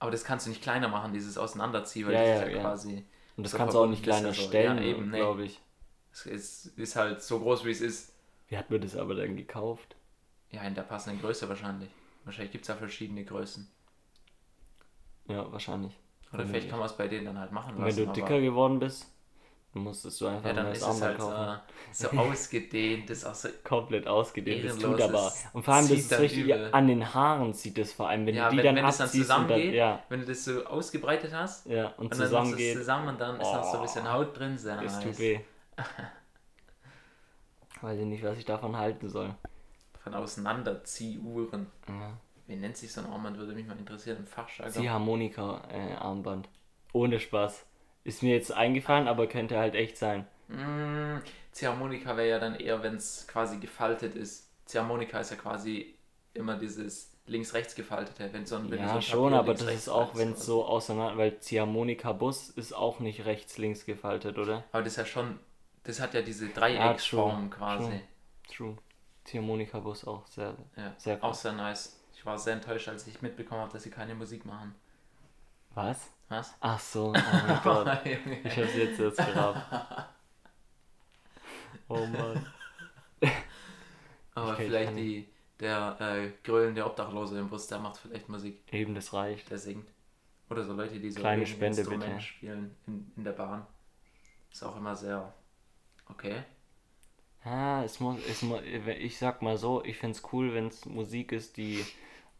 [0.00, 2.60] aber das kannst du nicht kleiner machen, dieses Auseinanderziehen, weil Ja, das ja, ist ja.
[2.60, 3.06] quasi.
[3.36, 5.18] Und das so kannst du auch nicht das kleiner stellen, ja, eben, nee.
[5.18, 5.60] glaube ich.
[6.12, 8.14] Es ist, ist halt so groß, wie es ist.
[8.48, 9.96] Wie hat man das aber dann gekauft?
[10.50, 11.90] Ja, in der passenden Größe wahrscheinlich.
[12.24, 13.68] Wahrscheinlich gibt es da verschiedene Größen.
[15.26, 15.92] Ja, wahrscheinlich.
[16.32, 17.96] Oder vielleicht kann man es bei denen dann halt machen Und lassen.
[17.98, 19.10] wenn du dicker geworden bist,
[19.80, 21.60] musstest du einfach ja, ein dann neues ist es Armband halt kaufen.
[21.92, 24.64] so, so ausgedehnt, das ist auch so Komplett ausgedehnt.
[24.64, 25.32] Das tut aber.
[25.52, 26.44] Und vor allem, das zieht ist dann richtig.
[26.44, 26.68] übel.
[26.72, 28.84] An den Haaren sieht das vor allem, wenn Ja, du die wenn, dann wenn dann
[28.86, 29.60] abziehst und dann.
[29.60, 32.72] zusammengeht, Ja, wenn du das so ausgebreitet hast ja, und, und dann du zusammengeht.
[32.76, 35.04] es zusammen und dann ist noch so ein bisschen Haut drin, sehr Das nice.
[35.04, 35.40] tut weh.
[37.80, 39.34] Weiß ich nicht, was ich davon halten soll.
[40.02, 41.66] Von Auseinanderziehuhren.
[41.88, 42.12] Ja.
[42.46, 44.72] Wie nennt sich so ein Armband, würde mich mal interessieren, im Fachjargon.
[44.72, 46.48] Ziehharmonika-Armband.
[46.92, 47.64] Ohne Spaß.
[48.04, 50.26] Ist mir jetzt eingefallen, aber könnte halt echt sein.
[50.48, 51.18] Mm,
[51.52, 54.48] Ziehharmonika wäre ja dann eher, wenn es quasi gefaltet ist.
[54.66, 55.94] Ziehharmonika ist ja quasi
[56.34, 58.32] immer dieses links-rechts gefaltete.
[58.32, 60.32] Wenn so ein, wenn du so Ja, ein schon, Papier aber das ist auch, wenn
[60.32, 64.64] es so auseinander, weil Ziehharmonika-Bus ist auch nicht rechts-links gefaltet, oder?
[64.72, 65.40] Aber das ist ja schon,
[65.84, 68.02] das hat ja diese Dreiecksform quasi.
[68.48, 68.78] True.
[69.24, 71.40] Ziehharmonika-Bus auch sehr, Ja, sehr auch krass.
[71.40, 72.00] sehr nice.
[72.14, 74.74] Ich war sehr enttäuscht, als ich mitbekommen habe, dass sie keine Musik machen.
[75.74, 76.13] Was?
[76.28, 76.54] Was?
[76.60, 78.06] Ach so, oh mein Gott.
[78.06, 79.60] Ich hab's jetzt erst gerafft.
[81.88, 82.46] Oh Mann.
[84.34, 85.28] Aber vielleicht die,
[85.60, 89.50] der äh, grölende Obdachlose im Bus, der macht vielleicht Musik, Eben, das reicht.
[89.50, 89.86] der singt.
[90.50, 92.20] Oder so Leute, die so Kleine Spende, Instrument bitte.
[92.20, 93.66] spielen in, in der Bahn.
[94.52, 95.32] Ist auch immer sehr
[96.08, 96.42] okay.
[97.44, 101.32] Ja, es muss, es muss, ich sag mal so, ich find's cool, wenn es Musik
[101.32, 101.84] ist, die,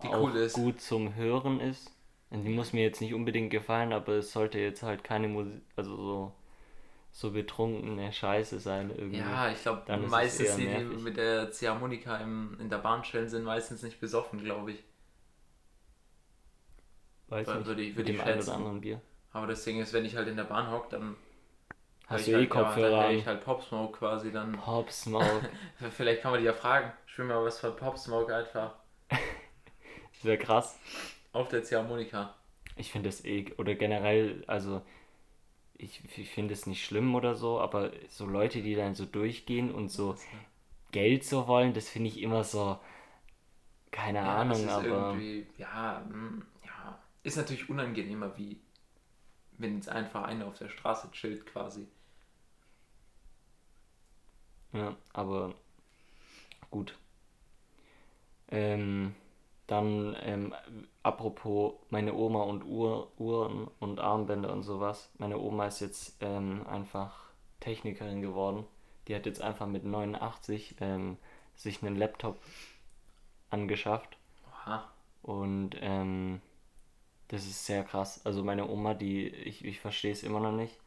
[0.02, 0.54] Die auch cool ist.
[0.54, 1.93] gut zum Hören ist.
[2.34, 5.96] Die muss mir jetzt nicht unbedingt gefallen, aber es sollte jetzt halt keine Musik, also
[5.96, 6.32] so,
[7.12, 9.18] so betrunkene Scheiße sein irgendwie.
[9.18, 13.28] Ja, ich glaube, Dann meistens die, die mit der Ziehharmonika im, in der Bahn chillen,
[13.30, 14.84] sind meistens nicht besoffen, glaube ich.
[17.28, 19.00] Weiß Würde nicht, ich- mit würde ich dem einen oder anderen Bier.
[19.32, 21.16] Aber das Ding ist, wenn ich halt in der Bahn hocke, dann
[22.06, 23.14] Hast ich du eh halt, ja, Kopfhörer dann hör an?
[23.18, 24.58] ich halt Pop Smoke quasi dann.
[24.64, 25.44] Pop Smoke.
[25.90, 26.92] Vielleicht kann man die ja fragen.
[27.06, 28.74] Spiel mal was von Pop Smoke einfach
[30.12, 30.78] das wäre krass.
[31.34, 32.34] Auf der Ziehharmonika.
[32.76, 34.82] Ich finde es eh, oder generell, also
[35.78, 39.72] ich, ich finde es nicht schlimm oder so, aber so Leute, die dann so durchgehen
[39.72, 40.16] und so
[40.92, 42.78] Geld so wollen, das finde ich immer so,
[43.90, 48.60] keine Ja, Ahnung, aber irgendwie, ja, mm, ja, ist natürlich unangenehmer, wie
[49.58, 51.88] wenn jetzt einfach einer auf der Straße chillt quasi.
[54.72, 55.54] ja, aber
[56.70, 56.94] gut.
[58.50, 59.14] Ähm,
[59.66, 60.54] dann, ähm,
[61.02, 65.10] apropos meine Oma und Uhr, Uhren und Armbänder und sowas.
[65.18, 68.66] Meine Oma ist jetzt ähm, einfach Technikerin geworden.
[69.08, 71.16] Die hat jetzt einfach mit 89 ähm,
[71.56, 72.38] sich einen Laptop
[73.50, 74.18] angeschafft.
[74.50, 74.90] Oha.
[75.22, 76.42] Und ähm,
[77.28, 78.24] das ist sehr krass.
[78.26, 80.78] Also meine Oma, die, ich, ich verstehe es immer noch nicht.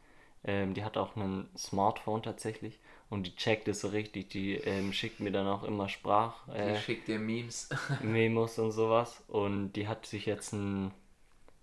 [0.44, 2.78] Ähm, die hat auch ein Smartphone tatsächlich
[3.10, 4.30] und die checkt es so richtig.
[4.30, 6.46] Die ähm, schickt mir dann auch immer Sprach.
[6.48, 7.68] Die Äh, schickt dir Memes.
[8.00, 9.22] Memos und sowas.
[9.28, 10.92] Und die hat sich jetzt einen,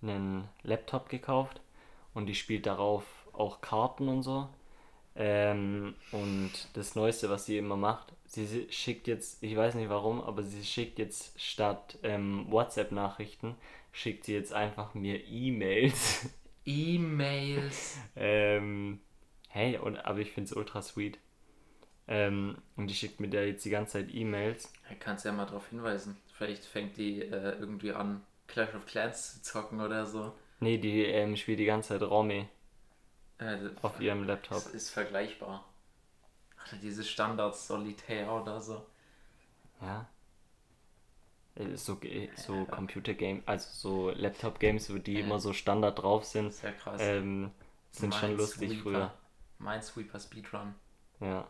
[0.01, 1.61] einen Laptop gekauft
[2.13, 4.49] und die spielt darauf auch Karten und so.
[5.15, 9.89] Ähm, und das Neueste, was sie immer macht, sie si- schickt jetzt, ich weiß nicht
[9.89, 13.55] warum, aber sie schickt jetzt statt ähm, WhatsApp-Nachrichten,
[13.93, 16.29] schickt sie jetzt einfach mir E-Mails.
[16.65, 17.97] E-Mails.
[18.15, 18.99] ähm,
[19.49, 21.19] hey, und, aber ich finde es ultra sweet.
[22.07, 24.71] Ähm, und die schickt mir da jetzt die ganze Zeit E-Mails.
[24.99, 26.17] Kannst ja mal darauf hinweisen.
[26.33, 30.33] Vielleicht fängt die äh, irgendwie an, Clash of Clans zu zocken oder so.
[30.59, 32.47] Nee, die ähm, spielt die ganze Zeit Romy.
[33.39, 34.63] Äh, auf ihrem Laptop.
[34.63, 35.65] Das ist vergleichbar.
[36.67, 38.85] Oder diese Standards Solitär oder so.
[39.81, 40.07] Ja.
[41.55, 41.99] Äh, So,
[42.35, 46.99] so Computer-Game, also so Laptop-Games, wo die immer so Standard drauf sind, Sehr krass.
[47.01, 47.51] ähm,
[47.91, 48.81] sind schon lustig Minesweeper.
[48.81, 49.13] früher.
[49.59, 50.75] Minesweeper Speedrun.
[51.19, 51.47] Ja.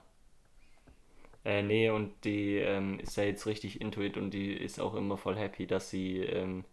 [1.46, 4.96] Äh, nee, und die ähm, ist ja jetzt richtig into it und die ist auch
[4.96, 6.66] immer voll happy, dass sie, ähm,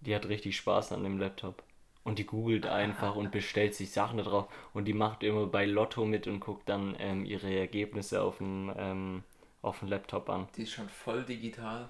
[0.00, 1.62] die hat richtig Spaß an dem Laptop.
[2.04, 5.64] Und die googelt einfach und bestellt sich Sachen da drauf und die macht immer bei
[5.64, 9.22] Lotto mit und guckt dann ähm, ihre Ergebnisse auf dem, ähm,
[9.62, 10.48] auf dem Laptop an.
[10.56, 11.88] Die ist schon voll digital.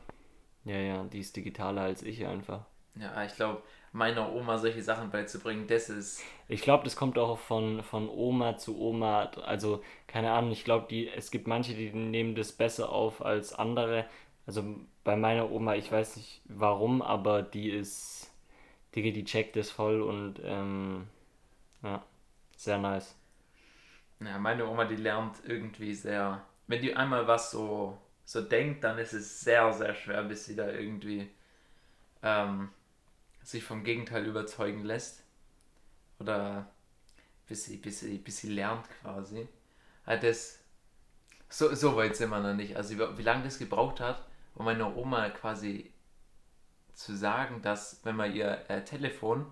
[0.64, 2.66] Ja, ja, die ist digitaler als ich einfach.
[2.94, 3.62] Ja, ich glaube,
[3.92, 6.22] meiner Oma solche Sachen beizubringen, das ist.
[6.48, 9.30] Ich glaube, das kommt auch von, von Oma zu Oma.
[9.44, 13.54] Also, keine Ahnung, ich glaube, die, es gibt manche, die nehmen das besser auf als
[13.54, 14.06] andere.
[14.46, 14.64] Also
[15.04, 18.32] bei meiner Oma, ich weiß nicht warum, aber die ist,
[18.94, 21.06] Digga, die checkt das voll und ähm,
[21.82, 22.02] ja,
[22.56, 23.14] sehr nice.
[24.20, 26.42] Ja, meine Oma, die lernt irgendwie sehr.
[26.66, 30.56] Wenn die einmal was so, so denkt, dann ist es sehr, sehr schwer, bis sie
[30.56, 31.28] da irgendwie
[32.22, 32.70] ähm,
[33.42, 35.22] sich vom Gegenteil überzeugen lässt.
[36.18, 36.68] Oder
[37.46, 39.48] bis sie, bis sie, bis sie lernt quasi.
[40.06, 40.58] Das,
[41.48, 42.76] so, so weit sind wir noch nicht.
[42.76, 44.24] Also wie, wie lange das gebraucht hat,
[44.54, 45.92] um meiner Oma quasi
[46.94, 49.46] zu sagen, dass wenn man ihr äh, Telefon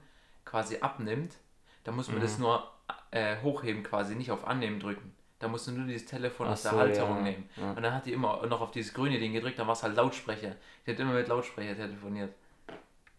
[0.45, 1.37] quasi abnimmt,
[1.85, 2.71] dann muss man das nur
[3.11, 5.15] äh, hochheben quasi, nicht auf Annehmen drücken.
[5.39, 7.49] Da musst du nur dieses Telefon Ach aus der so, Halterung ja, nehmen.
[7.57, 7.71] ja.
[7.73, 9.97] Und dann hat die immer noch auf dieses grüne Ding gedrückt, dann war es halt
[9.97, 10.55] Lautsprecher.
[10.87, 12.35] Die hat immer mit Lautsprecher telefoniert.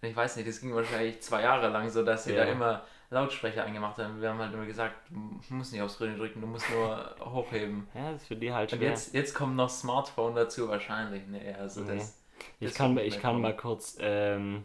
[0.01, 2.45] Und ich weiß nicht, das ging wahrscheinlich zwei Jahre lang so, dass sie Ja.
[2.45, 4.21] da immer Lautsprecher angemacht haben.
[4.21, 7.87] Wir haben halt immer gesagt, du musst nicht aufs Grüne drücken, du musst nur hochheben.
[7.93, 8.89] Ja, das ist für die halt Und schwer.
[8.89, 11.23] jetzt, jetzt kommt noch Smartphone dazu wahrscheinlich.
[11.27, 11.97] Nee, also Nee.
[11.97, 12.17] das,
[12.59, 14.63] Ich das kann, ich kann mal kurz, ähm,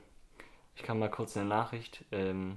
[0.74, 2.56] ich kann mal kurz eine Nachricht ähm,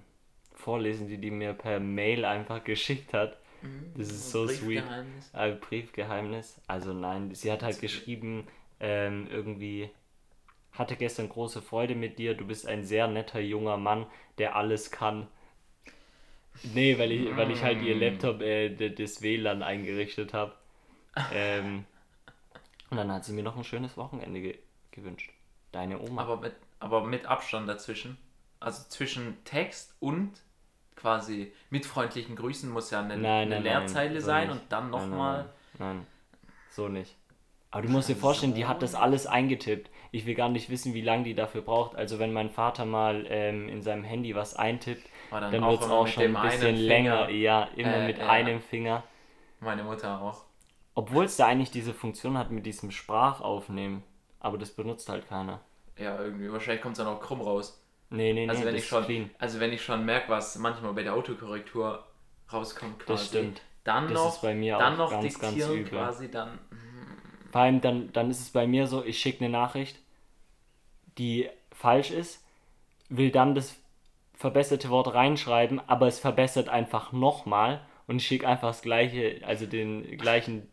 [0.54, 3.38] vorlesen, die die mir per Mail einfach geschickt hat.
[3.62, 3.94] kommen.
[3.98, 4.60] Das ist so sweet.
[4.86, 5.32] Briefgeheimnis.
[5.34, 6.62] Äh, Briefgeheimnis.
[6.68, 8.48] Also nein, sie hat halt geschrieben,
[8.80, 9.90] ähm, irgendwie
[10.80, 12.36] hatte gestern große Freude mit dir.
[12.36, 14.08] Du bist ein sehr netter junger Mann,
[14.40, 15.28] der alles kann.
[16.64, 18.00] Nee, weil ich, weil ich halt ihr Mm.
[18.00, 20.54] Laptop äh, das WLAN eingerichtet habe.
[21.30, 21.86] Ähm,
[22.90, 24.60] und dann hat sie mir noch ein schönes Wochenende ge
[24.92, 25.32] gewünscht.
[25.72, 26.22] Deine Oma.
[26.22, 28.18] Aber mit, aber mit Abstand dazwischen.
[28.60, 30.32] Also zwischen Text und
[30.96, 34.52] quasi mit freundlichen Grüßen muss ja eine, Nein, eine nein, Leerzeile nein, so sein nicht.
[34.52, 35.46] und dann nochmal.
[35.46, 36.08] Nein, nein, nein,
[36.70, 37.16] so nicht.
[37.72, 39.90] Aber du musst dir vorstellen, die hat das alles eingetippt.
[40.12, 41.96] Ich will gar nicht wissen, wie lange die dafür braucht.
[41.96, 45.72] Also wenn mein Vater mal ähm, in seinem Handy was eintippt, Aber dann dann auch
[45.72, 47.26] wird es auch schon ein bisschen länger.
[47.28, 47.38] Finger.
[47.40, 48.30] Ja, immer Äh, mit ja.
[48.30, 49.04] einem Finger.
[49.60, 50.46] Meine Mutter auch.
[50.96, 54.04] Obwohl es da eigentlich diese Funktion hat mit diesem Sprachaufnehmen.
[54.40, 55.60] Aber das benutzt halt keiner.
[55.98, 56.52] Ja, irgendwie.
[56.52, 57.82] Wahrscheinlich kommt es dann auch krumm raus.
[58.10, 59.30] Nee, nee, nee, Also wenn das ich schon, clean.
[59.38, 62.04] also wenn ich schon merke, was manchmal bei der Autokorrektur
[62.52, 63.12] rauskommt quasi.
[63.12, 63.62] Das stimmt.
[63.84, 65.90] Dann Das noch, ist bei mir dann auch noch ganz, ganz diktieren übel.
[65.92, 66.58] quasi, dann.
[67.52, 69.98] Vor allem dann, dann ist es bei mir so, ich schicke eine Nachricht,
[71.18, 72.44] die falsch ist,
[73.10, 73.76] will dann das
[74.34, 79.66] verbesserte Wort reinschreiben, aber es verbessert einfach nochmal und ich schicke einfach das gleiche, also
[79.66, 80.68] den gleichen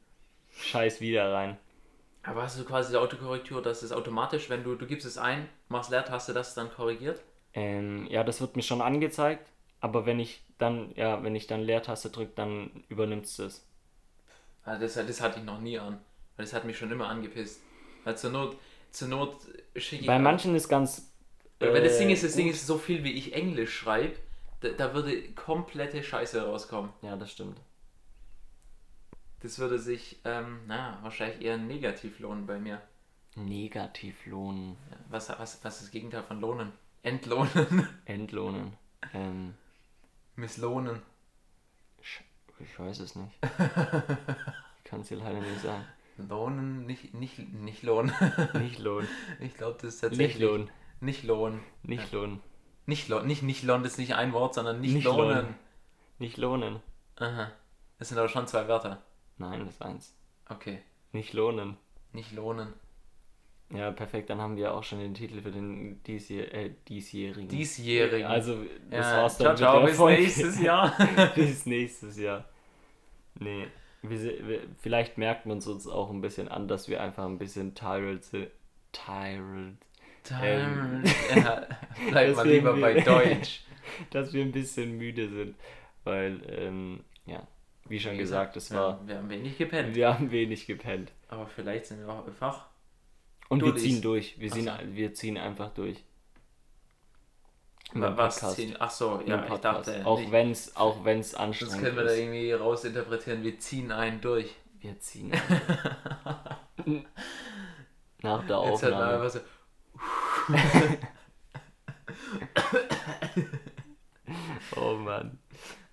[0.59, 1.59] Scheiß wieder rein.
[2.23, 5.49] Aber hast du quasi die Autokorrektur, dass es automatisch, wenn du, du gibst es ein,
[5.69, 7.23] machst Leertaste, das dann korrigiert?
[7.55, 9.49] Ähm, ja, das wird mir schon angezeigt,
[9.81, 13.67] aber wenn ich dann, ja, wenn ich dann Leertaste drücke, dann übernimmt es das.
[14.65, 15.99] Also das, das hatte ich noch nie an.
[16.37, 17.61] Weil das hat mich schon immer angepisst.
[18.05, 18.57] Weil zur Not,
[18.91, 19.37] zur Not
[19.77, 20.07] schicke ich.
[20.07, 21.11] Bei manchen ist ganz.
[21.59, 22.55] Weil das Ding äh, ist, das Ding gut.
[22.55, 24.17] ist so viel, wie ich Englisch schreibe,
[24.61, 26.91] da, da würde komplette Scheiße rauskommen.
[27.03, 27.59] Ja, das stimmt.
[29.41, 32.81] Das würde sich, ähm, na, wahrscheinlich eher negativ lohnen bei mir.
[33.37, 36.73] Negativlohn, Ja, Was, was, was ist das Gegenteil von lohnen?
[37.03, 37.87] Entlohnen.
[38.07, 38.73] Entlohnen.
[39.13, 39.55] Ähm,
[40.37, 41.03] Misslohnen.
[42.59, 43.39] ich weiß es nicht.
[43.43, 45.85] Ich kann es dir leider nicht sagen.
[46.19, 48.13] Lohnen, nicht, nicht, nicht lohnen.
[48.55, 49.07] Nicht lohn.
[49.41, 50.39] Ich glaube, das ist tatsächlich.
[50.39, 50.71] Nicht lohn.
[51.01, 51.61] Nicht lohnen.
[51.83, 52.41] Nicht lohn.
[52.87, 53.27] Nicht lohnen.
[53.27, 55.29] Nicht, nicht lohnen, das ist nicht ein Wort, sondern nicht, Nicht lohnen.
[55.29, 55.55] lohnen.
[56.19, 56.81] Nicht lohnen.
[57.17, 57.53] Aha.
[57.99, 59.03] Das sind aber schon zwei Wörter.
[59.39, 60.17] Nein, das ist eins.
[60.49, 60.81] Okay.
[61.13, 61.77] Nicht lohnen.
[62.13, 62.73] Nicht lohnen.
[63.71, 64.31] Ja, perfekt.
[64.31, 67.49] Dann haben wir auch schon den Titel für den diesjähr, äh, diesjährigen.
[67.49, 68.27] Diesjährigen.
[68.27, 70.97] Also, das ja, war's dann ciao, ciao, bis nächstes Jahr.
[71.35, 72.49] bis nächstes Jahr.
[73.35, 73.67] Nee.
[74.09, 77.39] Wir, wir, vielleicht merkt man es uns auch ein bisschen an, dass wir einfach ein
[77.39, 78.49] bisschen tired sind.
[78.93, 79.77] Tired.
[80.43, 81.05] Ähm.
[81.37, 81.67] ja,
[82.11, 83.63] bleib mal lieber bei wir- Deutsch.
[84.11, 85.57] dass wir ein bisschen müde sind.
[86.05, 87.47] Weil, ähm, ja,
[87.89, 89.07] wie schon Wie gesagt, es wir, war.
[89.07, 89.95] wir haben wenig gepennt.
[89.95, 91.13] Wir haben wenig gepennt.
[91.29, 92.67] Aber vielleicht sind wir auch einfach.
[93.49, 93.83] Und wir Dullis.
[93.83, 94.39] ziehen durch.
[94.41, 94.67] Wir, so.
[94.93, 96.03] wir ziehen einfach durch.
[97.95, 98.61] Was Podcast.
[98.79, 100.05] Ach so, ja, ich dachte.
[100.05, 102.19] auch wenn es auch wenn's Das anstrengend können wir da ist.
[102.19, 103.43] irgendwie rausinterpretieren.
[103.43, 104.55] Wir ziehen einen durch.
[104.81, 105.33] Wir ziehen.
[108.23, 109.15] Nach der Jetzt hat man Aufnahme.
[109.15, 109.41] einfach so.
[114.77, 115.39] Oh Mann.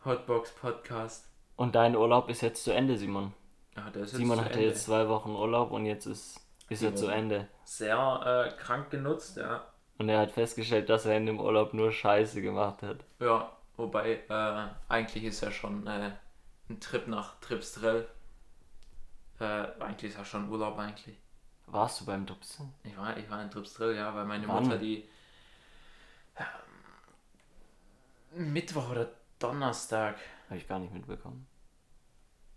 [0.03, 1.29] Hotbox Podcast.
[1.55, 3.33] Und dein Urlaub ist jetzt zu Ende, Simon.
[3.75, 4.65] Ist jetzt Simon hatte Ende.
[4.67, 7.07] jetzt zwei Wochen Urlaub und jetzt ist, ist er zu.
[7.07, 7.47] Ende.
[7.63, 9.65] sehr äh, krank genutzt, ja.
[9.97, 12.97] Und er hat festgestellt, dass er in dem Urlaub nur Scheiße gemacht hat.
[13.19, 16.11] Ja, wobei äh, eigentlich ist ja schon äh,
[16.69, 18.07] ein Trip nach Tripstrell.
[19.39, 21.17] Äh, eigentlich ist ja schon Urlaub eigentlich.
[21.67, 22.73] Warst du beim Dubsen?
[22.83, 24.63] Ich war, ich war in Tripstrill, ja, weil meine Wann?
[24.63, 25.03] Mutter die
[26.37, 26.45] ähm,
[28.53, 30.17] Mittwoch oder Donnerstag.
[30.49, 31.47] Habe ich gar nicht mitbekommen.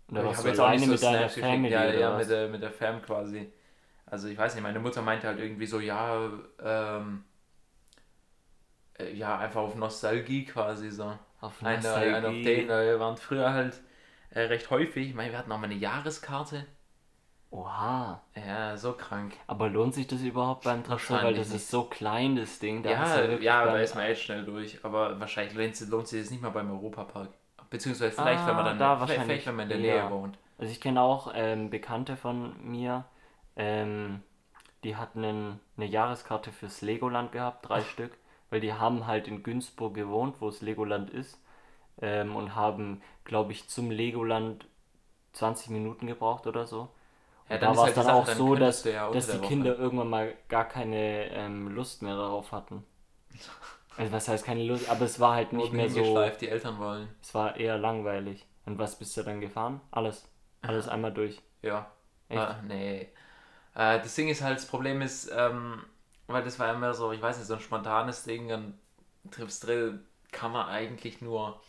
[0.07, 1.29] Und Ich da warst hab du jetzt auch alleine nicht so mit deiner.
[1.29, 2.17] Family Ja, oder ja was?
[2.17, 3.51] mit, der, mit der Fam quasi.
[4.07, 6.29] Also ich weiß nicht, meine Mutter meinte halt irgendwie so, ja,
[6.63, 7.23] ähm,
[8.99, 11.17] äh, ja, einfach auf Nostalgie quasi so.
[11.41, 12.43] Auf Ein, ein auf Nostalgie.
[12.43, 13.79] den, äh, wir waren früher halt
[14.31, 15.09] äh, recht häufig.
[15.09, 16.65] Ich meine, wir hatten auch mal eine Jahreskarte.
[17.49, 18.21] Oha.
[18.35, 19.33] Ja, so krank.
[19.47, 21.21] Aber lohnt sich das überhaupt beim Trapsel?
[21.23, 21.57] Weil das nicht.
[21.57, 22.83] ist so klein, das Ding.
[22.83, 24.83] Da ja, wirklich ja, da ist man echt schnell durch.
[24.83, 27.29] Aber wahrscheinlich lohnt, sich- das nicht mal beim Europapark.
[27.69, 30.03] Beziehungsweise vielleicht, Ah, wenn man dann da vielleicht, wahrscheinlich vielleicht, wenn man in der.
[30.03, 30.37] Nähe wohnt.
[30.57, 33.05] Also ich kenne auch ähm, Bekannte von mir,
[33.57, 34.23] ähm,
[34.83, 38.17] die hatten einen, eine Jahreskarte fürs Legoland gehabt, drei Stück,
[38.49, 41.39] weil die haben halt in Günzburg gewohnt, wo es Legoland ist,
[42.01, 44.67] ähm, und haben, glaube ich, zum Legoland
[45.33, 46.89] 20 Minuten gebraucht oder so.
[47.49, 49.37] Ja, dann da war halt es dann Sache, auch dann so, dass, ja dass die
[49.37, 52.83] Woche- Kinder irgendwann mal gar keine ähm, Lust mehr darauf hatten.
[53.97, 57.07] Also was heißt keine Lust, aber es war halt nicht mehr so, die Eltern wollen.
[57.21, 58.45] es war eher langweilig.
[58.65, 59.81] Und was bist du dann gefahren?
[59.91, 60.27] Alles.
[60.61, 61.41] Alles einmal durch.
[61.61, 61.91] Ja.
[62.29, 62.41] Echt?
[62.41, 63.07] Ah, nee.
[63.77, 65.83] Äh, das Ding ist halt, das Problem ist, ähm,
[66.25, 68.73] weil das war immer so, ich weiß nicht, so ein spontanes Ding, dann
[69.29, 69.99] Trips Drill
[70.31, 71.61] kann man eigentlich nur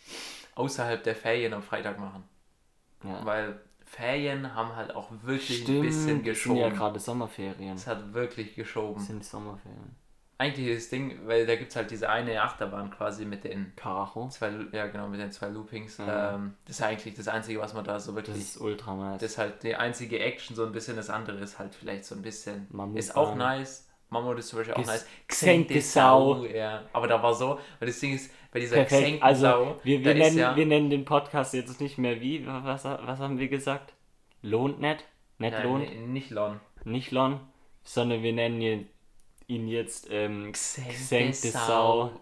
[0.55, 2.25] außerhalb der Ferien am Freitag machen.
[3.05, 3.25] Ja.
[3.25, 6.59] Weil Ferien haben halt auch wirklich Stimmt, ein bisschen es sind geschoben.
[6.61, 7.77] ja gerade Sommerferien.
[7.77, 9.01] es hat wirklich geschoben.
[9.01, 9.94] Es sind Sommerferien.
[10.40, 13.72] Eigentlich ist das Ding, weil da gibt es halt diese eine Achterbahn quasi mit den
[13.74, 15.98] Karacho, zwei, ja genau, mit den zwei Loopings.
[15.98, 16.05] Mhm.
[16.09, 19.20] Ähm, das ist eigentlich das Einzige, was man da so wirklich das ist ultra nice.
[19.20, 20.94] Das ist halt die einzige Action, so ein bisschen.
[20.94, 22.68] Das andere ist halt vielleicht so ein bisschen.
[22.70, 22.98] Mammutbahn.
[22.98, 23.88] Ist auch nice.
[24.11, 25.07] Mammut ist zum Beispiel auch nice.
[25.27, 26.44] gesenkte Sau.
[26.44, 29.03] Ja, aber da war so, weil das Ding ist, bei dieser Perfekt.
[29.03, 32.20] gesenkten Also, Sau, wir, wir, ist nennen, ja, wir nennen den Podcast jetzt nicht mehr
[32.20, 32.46] wie.
[32.46, 33.92] Was, was haben wir gesagt?
[34.40, 35.05] Lohnt nicht?
[35.38, 36.09] Nicht ja, lohnt?
[36.09, 36.61] nicht Lon.
[36.85, 37.40] Nicht Lon?
[37.85, 38.88] Sondern wir nennen ihn,
[39.48, 41.66] ihn jetzt ähm, Gesenkte Sau.
[41.66, 42.20] Sau.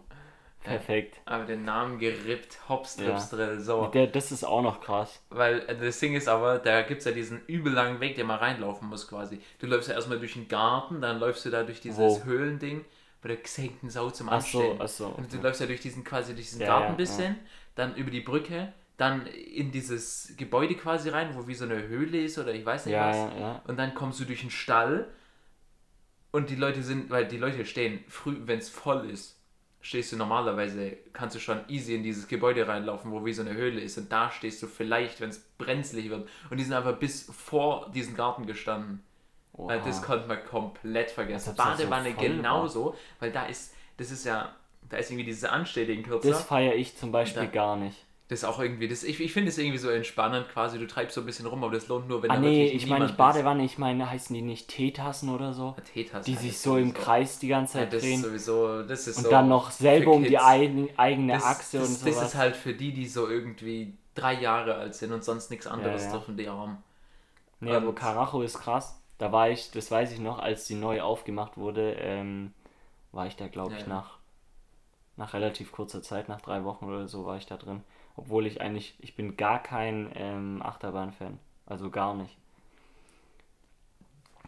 [0.64, 1.20] Perfekt.
[1.26, 3.04] Aber den Namen gerippt, Hops, Ja.
[3.04, 3.86] Trips, Drill, so.
[3.86, 5.20] Der, das ist auch noch krass.
[5.30, 8.26] Weil äh, das Ding ist aber, da gibt es ja diesen übel langen Weg, den
[8.26, 9.40] man reinlaufen muss quasi.
[9.60, 12.24] Du läufst ja erstmal durch den Garten, dann läufst du da durch dieses Wo?
[12.24, 12.84] Höhlending
[13.22, 14.80] bei der gesenkten Sau zum Ach so, Anstehen.
[14.80, 16.96] ach so, Und du läufst ja durch diesen quasi durch diesen Ja, Garten ja, ein
[16.96, 17.36] bisschen,
[17.74, 22.22] dann über die Brücke, dann in dieses Gebäude quasi rein, wo wie so eine Höhle
[22.22, 23.16] ist oder ich weiß nicht Ja, was.
[23.16, 23.62] ja, ja.
[23.66, 25.06] Und dann kommst du durch den Stall
[26.32, 29.38] und die Leute sind, weil die Leute stehen früh, wenn es voll ist,
[29.80, 33.54] stehst du normalerweise, kannst du schon easy in dieses Gebäude reinlaufen, wo wie so eine
[33.54, 36.28] Höhle ist und da stehst du vielleicht, wenn es brenzlig wird.
[36.50, 39.02] Und die sind einfach bis vor diesen Garten gestanden.
[39.52, 40.06] Weil das Oha.
[40.06, 41.54] konnte man komplett vergessen.
[41.56, 42.34] Das so Badewanne voll war.
[42.36, 44.54] genauso, weil da ist, das ist ja,
[44.88, 46.28] da ist irgendwie diese anständigen Kürzer.
[46.30, 48.04] Das feiere ich zum Beispiel Da- gar nicht.
[48.28, 51.14] Das ist auch irgendwie, das, ich, ich finde es irgendwie so entspannend quasi, du treibst
[51.14, 53.12] so ein bisschen rum, aber das lohnt nur, wenn Ah da nee, ich meine nicht
[53.12, 53.16] ist.
[53.16, 55.76] Badewanne, ich meine, heißen die nicht Teetassen oder so?
[55.92, 56.92] Teetassen Die sich das so im.
[56.92, 58.22] Kreis die ganze Ja, Zeit das ist drehen.
[58.22, 61.88] sowieso, das ist Und so dann noch selber um die eigen, eigene das, Achse das,
[61.88, 62.28] und Das sowas.
[62.30, 66.04] ist halt für die, die so irgendwie drei Jahre alt sind und sonst nichts anderes
[66.04, 66.10] ja.
[66.10, 66.78] dürfen die haben.
[67.60, 69.00] Nee, aber Und- Karacho ist krass.
[69.18, 72.52] Da war ich, das weiß ich noch, als die neu aufgemacht wurde, ähm,
[73.12, 73.86] war ich da, glaube ich, Ja.
[73.86, 74.18] nach,
[75.16, 77.82] nach relativ kurzer Zeit, nach drei Wochen oder so, war ich da drin.
[78.16, 81.38] Obwohl ich eigentlich, ich bin gar kein ähm, Achterbahn-Fan.
[81.66, 82.37] Also gar nicht.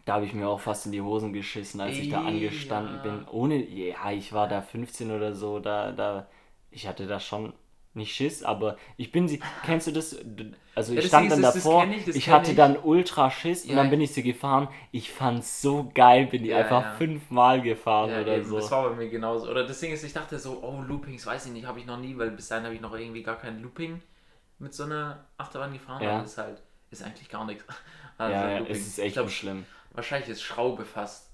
[0.05, 2.25] Da habe ich mir auch fast in die Hosen geschissen, als ich da Ja.
[2.25, 3.25] angestanden bin.
[3.27, 6.27] Ohne, ja, ich war da 15 oder so, da, da,
[6.71, 7.53] ich hatte da schon
[7.93, 10.15] nicht Schiss, aber ich bin sie, kennst du das?
[10.75, 12.57] Also Ja, ich das stand dann davor, ich, ich hatte ich.
[12.57, 14.05] dann ultra Schiss und Ja, dann bin ja.
[14.05, 14.69] ich sie gefahren.
[14.91, 16.95] Ich fand's so geil, bin die Ja, einfach ja.
[16.97, 18.55] fünfmal gefahren Ja, oder eben, so.
[18.57, 19.49] das war bei mir genauso.
[19.49, 21.97] Oder das Ding ist, ich dachte so, oh, Loopings, weiß ich nicht, habe ich noch
[21.97, 24.01] nie, weil bis dahin habe ich noch irgendwie gar kein Looping
[24.59, 26.01] mit so einer Achterbahn gefahren.
[26.01, 26.09] Ja.
[26.09, 27.63] Aber das ist halt, ist eigentlich gar nichts.
[28.19, 29.65] Also ja, ja, es ist Ich echt glaub, schlimm.
[29.93, 31.29] Wahrscheinlich ist Schraube fast.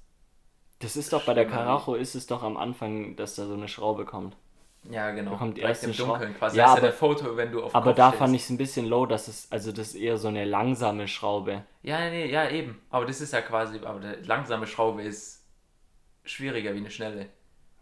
[0.80, 3.68] Das ist doch bei der Karacho ist es doch am Anfang, dass da so eine
[3.68, 4.38] Schraube kommt.
[4.90, 5.32] Ja, genau.
[5.32, 6.58] Da kommt erste im Dunkeln quasi.
[6.58, 8.20] Ja, Ja, ist ja aber- der Foto, wenn du auf Aber Kopf da stehst.
[8.20, 11.08] fand ich es ein bisschen low, dass es, also das ist eher so eine langsame
[11.08, 11.64] Schraube.
[11.82, 12.82] Ja, nee, ja, eben.
[12.92, 15.44] Aber das ist ja quasi, aber eine langsame Schraube ist
[16.24, 17.30] schwieriger wie eine schnelle.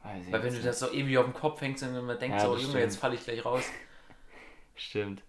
[0.04, 2.36] Weiß ich Weil wenn du das so irgendwie auf dem Kopf hängst und man denkt
[2.38, 2.76] Ja, so, Junge, stimmt.
[2.80, 3.64] jetzt falle ich gleich raus.
[4.76, 5.22] Stimmt.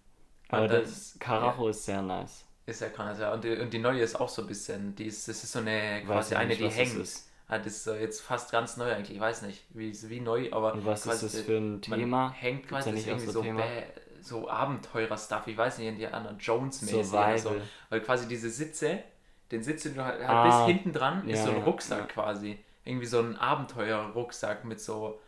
[0.51, 2.45] Und Aber dann- das Karacho ist sehr nice.
[2.67, 3.19] ist ja krass.
[3.19, 3.33] Ja.
[3.35, 5.59] Und, die, und die neue ist auch so ein bisschen, die ist, das ist so
[5.59, 6.97] eine, quasi ja eine, nicht, die hängt.
[6.97, 7.29] ist.
[7.47, 10.73] Ah, das ist jetzt fast ganz neu eigentlich, ich weiß nicht, wie, wie neu, aber
[10.75, 12.33] Und was ist quasi das für ein Thema?
[12.33, 13.61] hängt quasi ja irgendwie so Thema?
[13.63, 13.85] bä-
[14.23, 17.57] so Abenteurer-Stuff, ich weiß nicht, Indiana Jones-mäßig oder so.
[17.91, 19.03] Weil quasi diese Sitze,
[19.51, 21.99] den Sitz, den du halt, halt Ah, bis hinten dran, ist ja, so ein Rucksack
[22.01, 22.07] ja.
[22.07, 22.59] quasi.
[22.87, 25.21] Irgendwie so ein Abenteuer-Rucksack mit so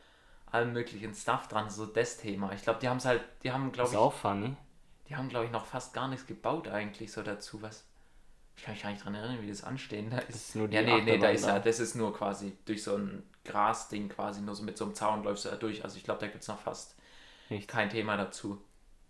[0.50, 2.52] allem möglichen Stuff dran, so das Thema.
[2.54, 4.56] Ich glaube, die haben es halt, die haben, glaube Ist ich, auch funny.
[5.08, 7.62] die haben, glaube ich, noch fast gar nichts gebaut eigentlich so dazu.
[7.62, 7.84] Was?
[8.56, 10.34] Ich kann mich gar nicht dran erinnern, wie das anstehen da ist.
[10.36, 12.96] ist nur die ja, nee, nee, da ist ja, das ist nur quasi durch so
[12.96, 15.84] ein Grasding quasi, nur so mit so einem Zaun läufst du da durch.
[15.84, 16.96] Also ich glaube, da gibt es noch fast
[17.50, 17.68] Echt?
[17.68, 18.58] kein Thema dazu.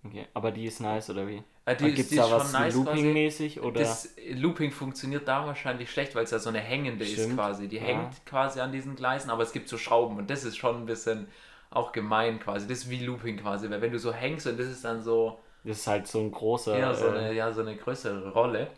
[0.05, 0.27] Okay.
[0.35, 1.43] Aber die ist nice, oder wie?
[1.65, 2.75] Äh, die ist- Gibt's die da ist was nice.
[2.75, 3.81] Looping-mäßig oder?
[3.81, 7.69] Das Looping funktioniert da wahrscheinlich schlecht, weil es ja so eine hängende ist Stimmt, quasi.
[7.69, 7.83] Die ja.
[7.83, 10.87] hängt quasi an diesen Gleisen, aber es gibt so Schrauben und das ist schon ein
[10.87, 11.29] bisschen
[11.71, 12.69] auch gemein quasi.
[12.69, 15.41] Das ist wie Looping quasi, weil wenn du so hängst und das ist dann so,
[15.65, 16.79] Das ist halt so ein großer.
[16.79, 18.69] Ja, so äh, eine, ja, so eine größere Rolle.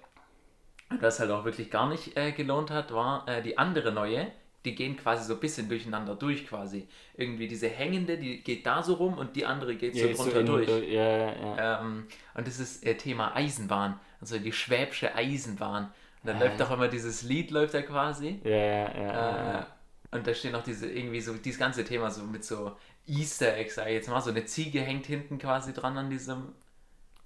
[0.90, 4.31] Und was halt auch wirklich gar nicht äh, gelohnt hat, war äh, die andere neue.
[4.64, 6.88] Die gehen quasi so ein bisschen durcheinander durch quasi.
[7.16, 10.18] Irgendwie diese hängende, die geht da so rum und die andere geht ja, so ist
[10.18, 10.68] so drunter in- durch.
[10.68, 11.81] Ja, ja, ja.
[11.81, 14.01] Ähm, und das ist äh, Thema Eisenbahn.
[14.20, 15.85] Also die schwäbische Eisenbahn.
[15.85, 15.92] Und
[16.24, 18.40] dann läuft auch immer dieses Lied, läuft da quasi.
[18.42, 19.64] Ja, ja, ja, Äh,
[20.11, 23.77] und da stehen noch diese, irgendwie so, dieses ganze Thema so mit so Easter Eggs,
[23.77, 24.20] sag ich jetzt mal.
[24.20, 26.55] So eine Ziege hängt hinten quasi dran an diesem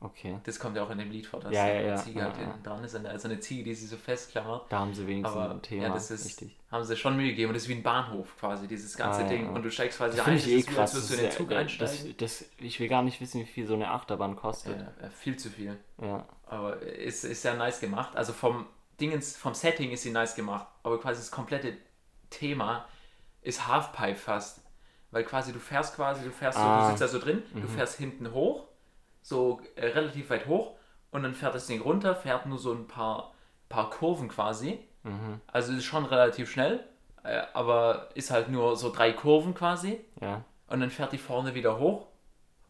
[0.05, 0.39] Okay.
[0.45, 2.25] das kommt ja auch in dem Lied vor, dass Ja, ja, eine ja, Ziege ja,
[2.27, 2.43] halt ja.
[2.45, 2.95] hinten dran ist.
[2.95, 4.67] Also eine Ziege, die sich so festklammert.
[4.71, 5.83] Da haben sie wenigstens Aber ein Thema.
[5.85, 6.57] ja, das ist, Richtig.
[6.71, 7.51] haben sie schon Mühe gegeben.
[7.51, 9.49] Und das ist wie ein Bahnhof quasi, dieses ganze Ah, Ding.
[9.51, 10.95] Und du steigst quasi Das ein, ich eh ist krass.
[10.95, 12.15] als würdest du in den Zug ja, einsteigen.
[12.19, 14.81] das, das, ich will gar nicht wissen, wie viel so eine Achterbahn kostet.
[15.01, 15.79] Äh, viel zu viel.
[16.01, 16.27] Ja.
[16.47, 18.17] Aber ist, ist ja nice gemacht.
[18.17, 18.67] Also vom
[19.01, 20.67] Dingens, vom Setting ist sie nice gemacht.
[20.83, 21.77] Aber quasi das komplette
[22.31, 22.87] Thema
[23.43, 24.61] ist Halfpipe fast.
[25.11, 26.83] Weil quasi du fährst quasi, du fährst so, Ah.
[26.85, 28.65] du sitzt da so drin, du fährst hinten hoch,
[29.23, 30.75] so äh, relativ weit hoch
[31.11, 33.33] und dann fährt das Ding runter, fährt nur so ein paar,
[33.69, 34.79] paar Kurven quasi.
[35.49, 36.81] Also ist schon relativ schnell,
[37.25, 40.01] äh, aber ist halt nur so drei Kurven quasi.
[40.21, 40.45] Ja.
[40.69, 42.07] Und dann fährt die vorne wieder hoch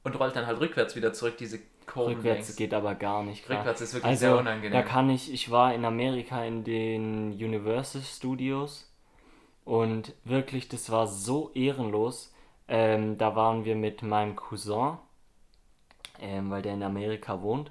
[0.02, 2.56] und rollt dann halt rückwärts wieder zurück, diese Kurven Rückwärts längs.
[2.56, 3.44] geht aber gar nicht.
[3.44, 3.58] Klar.
[3.58, 4.72] Rückwärts ist wirklich also, sehr unangenehm.
[4.72, 8.90] Da kann ich, ich war in Amerika in den Universal Studios
[9.64, 12.32] und wirklich, das war so ehrenlos.
[12.68, 14.96] Ähm, da waren wir mit meinem Cousin,
[16.22, 17.70] ähm, weil der in Amerika wohnt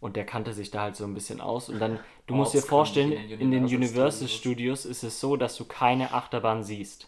[0.00, 1.68] und der kannte sich da halt so ein bisschen aus.
[1.68, 4.32] Und dann, du musst dir vorstellen, in den in den Universal Studios.
[4.32, 7.06] Studios ist es so, dass du keine Achterbahn siehst.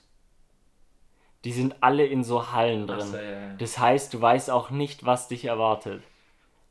[1.44, 3.00] Die sind alle in so Hallen drin.
[3.00, 3.54] so, ja, ja.
[3.58, 6.02] Das heißt, du weißt auch nicht, was dich erwartet.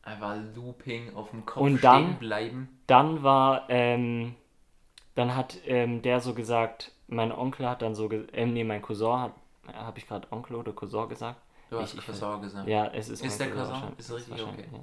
[0.03, 2.69] Einfach Looping auf dem Kopf Und dann- stehen bleiben.
[2.87, 4.35] Dann war, ähm,
[5.15, 9.19] dann hat ähm, der so gesagt, mein Onkel hat dann so, ähm, nee, mein Cousin
[9.19, 9.33] hat,
[9.73, 11.39] habe ich gerade Onkel oder Cousin gesagt?
[11.71, 12.67] Du hast Ich- Cousin gesagt.
[12.67, 13.93] Ja, es ist Ist der Cousin?
[13.97, 14.33] Ist richtig?
[14.43, 14.65] Okay.
[14.71, 14.79] ja.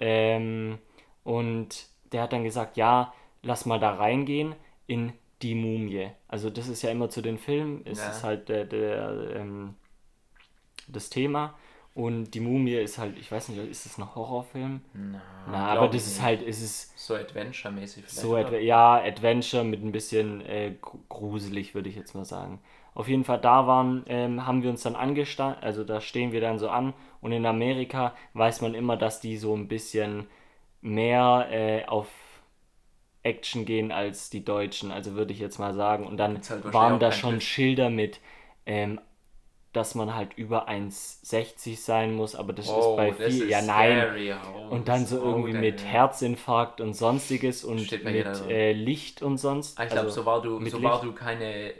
[0.00, 0.78] Ähm,
[1.24, 3.12] und der hat dann gesagt, ja,
[3.42, 4.54] lass mal da reingehen
[4.86, 5.12] in
[5.42, 6.10] die Mumie.
[6.26, 8.10] Also das ist ja immer zu den Filmen, es Ja.
[8.10, 9.74] ist halt der, der, ähm,
[10.88, 11.54] das Thema.
[11.94, 14.80] Und die Mumie ist halt, ich weiß nicht, ist es ein Horrorfilm?
[14.94, 18.20] Na, Na, aber das ist halt, es ist So Adventure-mäßig vielleicht.
[18.20, 22.60] so etwa, ja, Adventure mit ein bisschen äh, gru- gruselig, würde ich jetzt mal sagen.
[22.98, 26.42] Auf jeden Fall, da waren, ähm, haben wir uns dann angestanden, also da stehen wir
[26.42, 30.26] dann so an und in Amerika weiß man immer, dass die so ein bisschen
[30.82, 32.08] mehr äh, auf
[33.22, 36.06] Action gehen als die Deutschen, also würde ich jetzt mal sagen.
[36.06, 37.40] Und dann halt waren da schon.
[37.40, 38.20] Schilder mit,
[38.66, 39.00] ähm,
[39.72, 43.62] dass man halt über 1,60 sein muss, aber das Oh, ist bei das viel, ja
[43.62, 44.08] nein.
[44.54, 49.22] Oh, und dann so oh, irgendwie der- mit Herzinfarkt und sonstiges und mit äh, Licht
[49.22, 49.78] und sonst.
[49.80, 51.72] Ah, Ich glaube, also so war du, so war du keine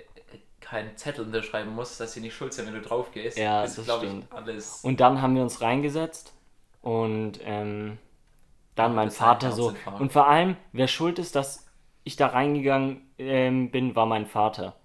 [0.69, 3.39] keinen Zettel unterschreiben musst, dass sie nicht schuld sind, wenn du drauf gehst.
[3.39, 4.81] Ja, ist, das glaube ich, alles.
[4.83, 6.35] Und dann haben wir uns reingesetzt
[6.83, 7.99] und ähm,
[8.75, 9.73] dann mein Vater so.
[9.99, 11.67] Und vor allem, wer schuld ist, dass
[12.05, 14.77] ich da reingegangen ähm, bin, war mein Vater.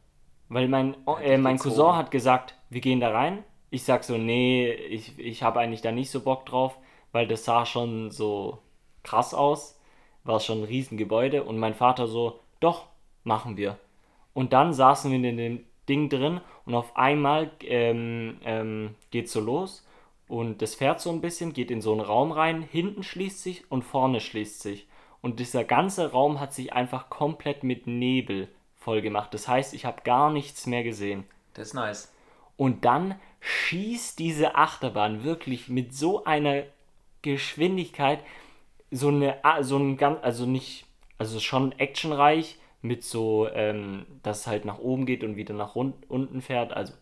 [0.47, 1.57] Weil mein, äh, mein.
[1.57, 3.43] Cousin hat gesagt, wir gehen da rein.
[3.69, 6.77] Ich sag so, nee, ich, ich habe eigentlich da nicht so Bock drauf,
[7.11, 8.59] weil das sah schon so
[9.03, 9.79] krass aus.
[10.23, 11.43] War schon ein Riesengebäude.
[11.43, 12.87] Und mein Vater so, doch,
[13.23, 13.77] machen wir.
[14.33, 19.39] Und dann saßen wir in dem Ding drin und auf einmal ähm, ähm, geht's so
[19.39, 19.85] los
[20.27, 23.69] und das fährt so ein bisschen, geht in so einen Raum rein, hinten schließt sich
[23.69, 24.87] und vorne schließt sich.
[25.21, 29.33] Und dieser ganze Raum hat sich einfach komplett mit Nebel voll gemacht.
[29.33, 31.25] Das heißt, ich habe gar nichts mehr gesehen.
[31.53, 32.11] Das ist nice.
[32.57, 36.63] Und dann schießt diese Achterbahn wirklich mit so einer
[37.21, 38.19] Geschwindigkeit,
[38.91, 40.85] so eine, so ein ganz, also nicht,
[41.17, 45.75] also schon actionreich, mit so, ähm, dass es halt nach oben geht und wieder nach
[45.75, 46.93] unten fährt, also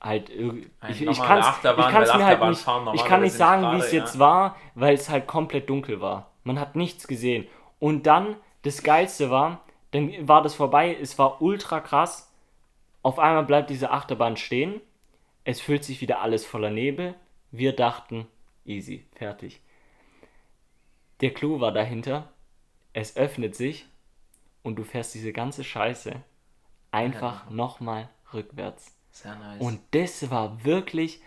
[0.00, 3.96] halt irgendwie, ich, kann es mir halt nicht, ich kann nicht sagen, wie es gerade,
[3.96, 4.20] jetzt ja.
[4.20, 6.32] war, weil es halt komplett dunkel war.
[6.42, 7.46] Man hat nichts gesehen.
[7.78, 9.60] Und dann, das Geilste war,
[9.92, 12.32] dann war das vorbei, es war ultra krass.
[13.02, 14.80] Auf einmal bleibt diese Achterbahn stehen.
[15.44, 17.14] Es füllt sich wieder alles voller Nebel.
[17.50, 18.26] Wir dachten,
[18.64, 19.60] easy, fertig.
[21.20, 22.32] Der Clou war dahinter.
[22.94, 23.86] Es öffnet sich
[24.62, 26.14] und du fährst diese ganze Scheiße
[26.90, 28.94] einfach nochmal rückwärts.
[29.10, 29.60] Sehr nice.
[29.60, 31.20] Und das war wirklich,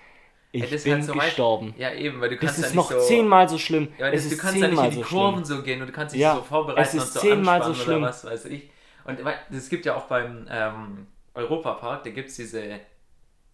[0.51, 1.73] ich das ist bin halt so weit- gestorben.
[1.77, 2.99] Ja, eben, weil du Das kannst ja ist nicht noch so.
[3.07, 3.89] zehnmal so schlimm.
[3.97, 5.57] Ja, es das, du ist kannst ja nicht in die so Kurven schlimm.
[5.57, 7.73] so gehen und du kannst dich Ja, so vorbereiten es ist und so zehnmal so
[7.73, 7.97] schlimm.
[7.99, 8.69] oder was weiß ich.
[9.03, 9.19] Und
[9.51, 12.79] es gibt ja auch beim ähm, Europapark, da gibt es diese,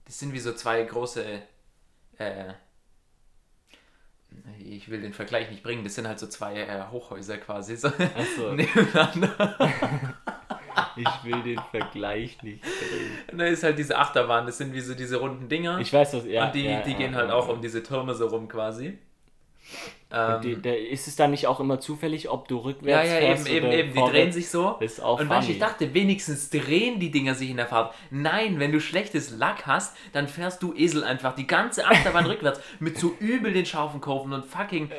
[0.06, 1.42] das sind wie so zwei große,
[2.18, 2.54] äh,
[4.60, 7.90] ich will den Vergleich nicht bringen, das sind halt so zwei äh, Hochhäuser quasi so
[8.38, 8.52] so.
[8.54, 9.56] nebeneinander.
[10.96, 13.38] Ich will den Vergleich nicht bringen.
[13.38, 15.80] Da ist halt diese Achterbahn, das sind wie so diese runden Dinger.
[15.80, 16.46] Ich weiß, was ja.
[16.46, 17.54] und die, ja, die ja, gehen halt ja, auch ja.
[17.54, 18.98] um diese Türme so rum quasi.
[20.14, 23.18] Ähm, die, da ist es dann nicht auch immer zufällig, ob du ja, rückwärts ja,
[23.18, 23.88] fährst eben, eben, oder eben.
[23.94, 24.14] Die vorwärts?
[24.14, 24.76] drehen sich so.
[24.80, 25.52] Das ist auch und funny.
[25.52, 27.94] ich dachte, wenigstens drehen die Dinger sich in der Fahrt.
[28.10, 32.60] Nein, wenn du schlechtes Lack hast, dann fährst du Esel einfach die ganze Achterbahn rückwärts
[32.80, 34.92] mit so übel den scharfen Kurven und fucking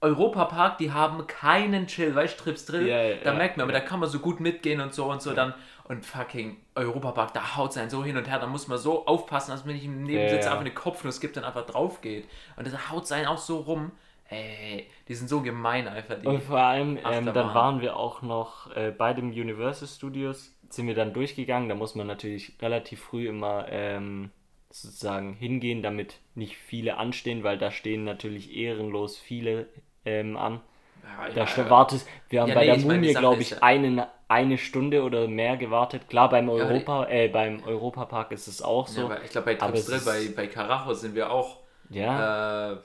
[0.00, 2.86] Europapark, die haben keinen Chill, weißt du, Trips Drill.
[2.86, 5.06] Ja, ja, da ja, merkt man, aber da kann man so gut mitgehen und so
[5.06, 5.54] und so dann.
[5.84, 9.06] Und fucking Europapark, da haut es einen so hin und her, da muss man so
[9.06, 10.46] aufpassen, dass man nicht im Nebensitz Ja, ja.
[10.48, 12.28] einfach eine Kopfnuss gibt und einfach drauf geht.
[12.56, 13.92] Und da haut es einen auch so rum.
[14.28, 16.20] Ey, die sind so gemein einfach.
[16.20, 16.26] Die.
[16.26, 20.86] Und vor allem, ähm, dann waren wir auch noch äh, bei dem Universal Studios, sind
[20.86, 21.68] wir dann durchgegangen.
[21.68, 24.30] Da muss man natürlich relativ früh immer ähm,
[24.70, 29.68] sozusagen hingehen, damit nicht viele anstehen, weil da stehen natürlich ehrenlos viele
[30.04, 30.60] ähm, an.
[31.02, 34.58] Ja, Da ja, wartest, wir haben Ja, bei nee, der Mumie, glaube ich, eine, eine
[34.58, 36.08] Stunde oder mehr gewartet.
[36.08, 39.04] Klar, beim Europa, äh, beim Europapark ist es auch so.
[39.04, 41.58] Aber ich glaube, bei Trips bei, bei Carajo sind wir auch,
[41.90, 42.72] ja.
[42.72, 42.76] äh,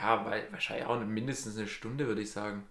[0.00, 2.66] ja, weil, wahrscheinlich auch mindestens eine Stunde, würde ich sagen.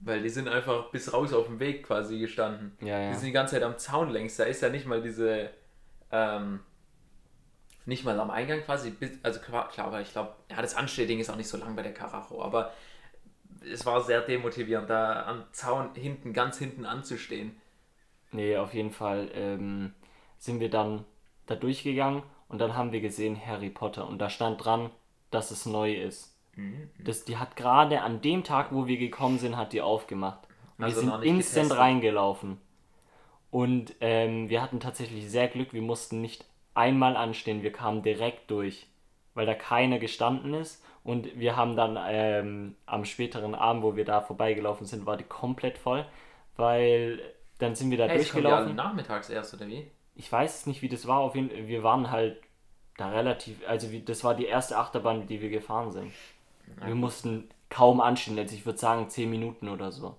[0.00, 2.76] Weil die sind einfach bis raus auf dem Weg quasi gestanden.
[2.80, 3.08] Ja, ja.
[3.10, 4.36] Die sind die ganze Zeit am Zaun längs.
[4.36, 5.50] Da ist ja nicht mal diese,
[6.10, 6.60] ähm,
[7.86, 11.36] nicht mal am Eingang quasi, also klar, aber ich glaube, ja, das Anstehding ist auch
[11.36, 12.72] nicht so lang bei der Carajo, aber
[13.70, 17.56] es war sehr demotivierend, da am Zaun hinten, ganz hinten anzustehen.
[18.30, 19.94] Nee, auf jeden Fall ähm,
[20.38, 21.04] sind wir dann
[21.46, 24.90] da durchgegangen und dann haben wir gesehen Harry Potter und da stand dran,
[25.30, 26.31] dass es neu ist.
[26.56, 26.90] Mhm.
[26.98, 30.40] Das, die hat gerade an dem Tag, wo wir gekommen sind, hat die aufgemacht.
[30.78, 31.78] Und Also wir sind instant getestet.
[31.78, 32.58] reingelaufen.
[33.50, 36.44] Und ähm, wir hatten tatsächlich sehr Glück, wir mussten nicht
[36.74, 37.62] einmal anstehen.
[37.62, 38.86] Wir kamen direkt durch,
[39.34, 40.82] weil da keiner gestanden ist.
[41.04, 45.24] Und wir haben dann ähm, am späteren Abend, wo wir da vorbeigelaufen sind, war die
[45.24, 46.06] komplett voll,
[46.56, 47.20] weil
[47.58, 48.74] dann sind wir da Hey, durchgelaufen.
[48.76, 49.90] nachmittags erst, oder wie?
[50.14, 51.18] Ich weiß nicht, wie das war.
[51.20, 52.38] Auf jeden wir waren halt
[52.96, 56.12] da relativ, also wie, das war die erste Achterbahn, die wir gefahren sind.
[56.84, 60.16] Wir mussten kaum anstehen, also ich würde sagen 10 Minuten oder so.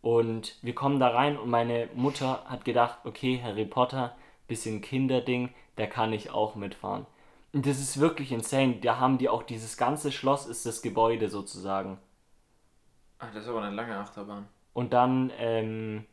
[0.00, 5.50] Und wir kommen da rein und meine Mutter hat gedacht, okay, Harry Potter, bisschen Kinderding,
[5.76, 7.06] da kann ich auch mitfahren.
[7.52, 8.76] Und das ist wirklich insane.
[8.80, 11.98] Da haben die auch dieses ganze Schloss ist das Gebäude sozusagen.
[13.18, 14.46] Ah, das ist aber eine lange Achterbahn.
[14.74, 16.04] Und dann, ähm,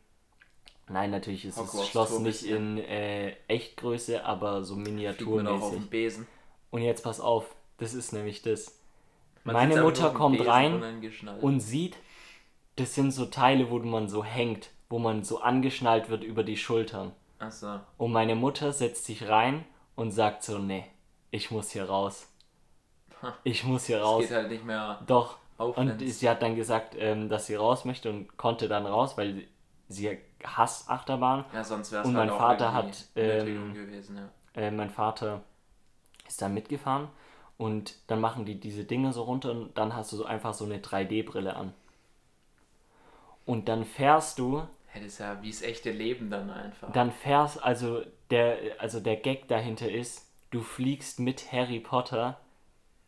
[0.88, 4.82] nein, natürlich ist das Hogwarts Schloss Tour nicht in äh, Echtgröße, aber so man auch
[4.82, 5.70] auf miniaturmäßig.
[5.70, 6.26] dem Besen.
[6.70, 8.75] Und jetzt pass auf, das ist nämlich das.
[9.46, 10.82] Man Meine Mutter kommt rein
[11.40, 11.96] und sieht,
[12.74, 16.56] das sind so Teile, wo man so hängt, wo man so angeschnallt wird über die
[16.56, 17.12] Schultern.
[17.38, 17.78] Achso.
[17.96, 20.84] Und meine Mutter setzt sich rein und sagt so, nee,
[21.30, 22.28] ich muss hier raus.
[23.44, 24.22] Ich muss hier raus.
[24.22, 25.38] geht halt nicht mehr Doch.
[25.58, 25.78] auf.
[25.78, 29.44] Und sie hat dann gesagt, ähm, dass sie raus möchte und konnte dann raus, weil
[29.88, 31.44] sie hasst Achterbahn.
[31.54, 34.60] ja, sonst wäre es und halt mein Vater hat, ähm, gewesen, ja.
[34.60, 35.42] Äh, mein Vater
[36.26, 37.08] ist da mitgefahren
[37.58, 40.64] und dann machen die diese Dinge so runter und dann hast du so einfach so
[40.64, 41.72] eine 3D-Brille an.
[43.44, 46.90] Und dann fährst du Hey, das ist ja wie das echte Leben dann einfach.
[46.92, 52.40] dann fährst, also der, also der Gag dahinter ist, du fliegst mit Harry Potter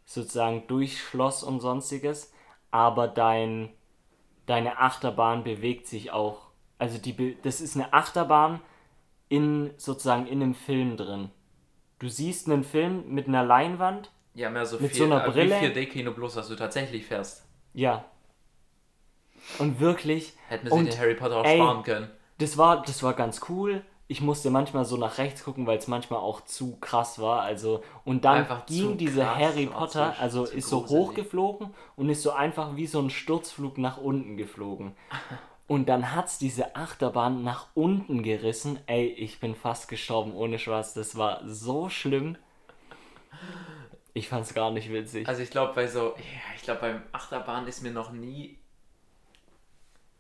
[0.05, 2.33] sozusagen durch Schloss und sonstiges,
[2.71, 3.71] aber dein,
[4.47, 6.49] deine Achterbahn bewegt sich auch.
[6.79, 8.61] Also die, das ist eine Achterbahn
[9.29, 11.31] in sozusagen in einem Film drin.
[11.99, 15.31] Du siehst einen Film mit einer Leinwand, ja, mehr so mit vier, so einer äh,
[15.31, 15.61] Brille?
[15.61, 17.45] Wie 4D-Kino bloß, dass du tatsächlich fährst.
[17.75, 18.05] ja.
[19.59, 22.11] Und wirklich, Hätten wir sich Und, den Harry Potter auch ey, sparen können.
[22.39, 23.83] das war, das war ganz cool.
[24.07, 27.43] Ich musste manchmal so nach rechts gucken, weil es manchmal auch zu krass war.
[27.43, 32.09] Also und dann Einfach ging diese Harry Potter, zu- also zu ist so hochgeflogen und
[32.09, 34.93] ist so einfach wie so ein Sturzflug nach unten geflogen.
[35.67, 38.79] Und dann hat's diese Achterbahn nach unten gerissen.
[38.87, 40.95] Ey, ich bin fast gestorben, ohne Spaß.
[40.95, 42.39] Das war so schlimm.
[44.19, 45.29] Ich fand's gar nicht witzig.
[45.29, 48.59] Also ich glaube bei so, ja, ich glaube beim Achterbahn ist mir noch nie,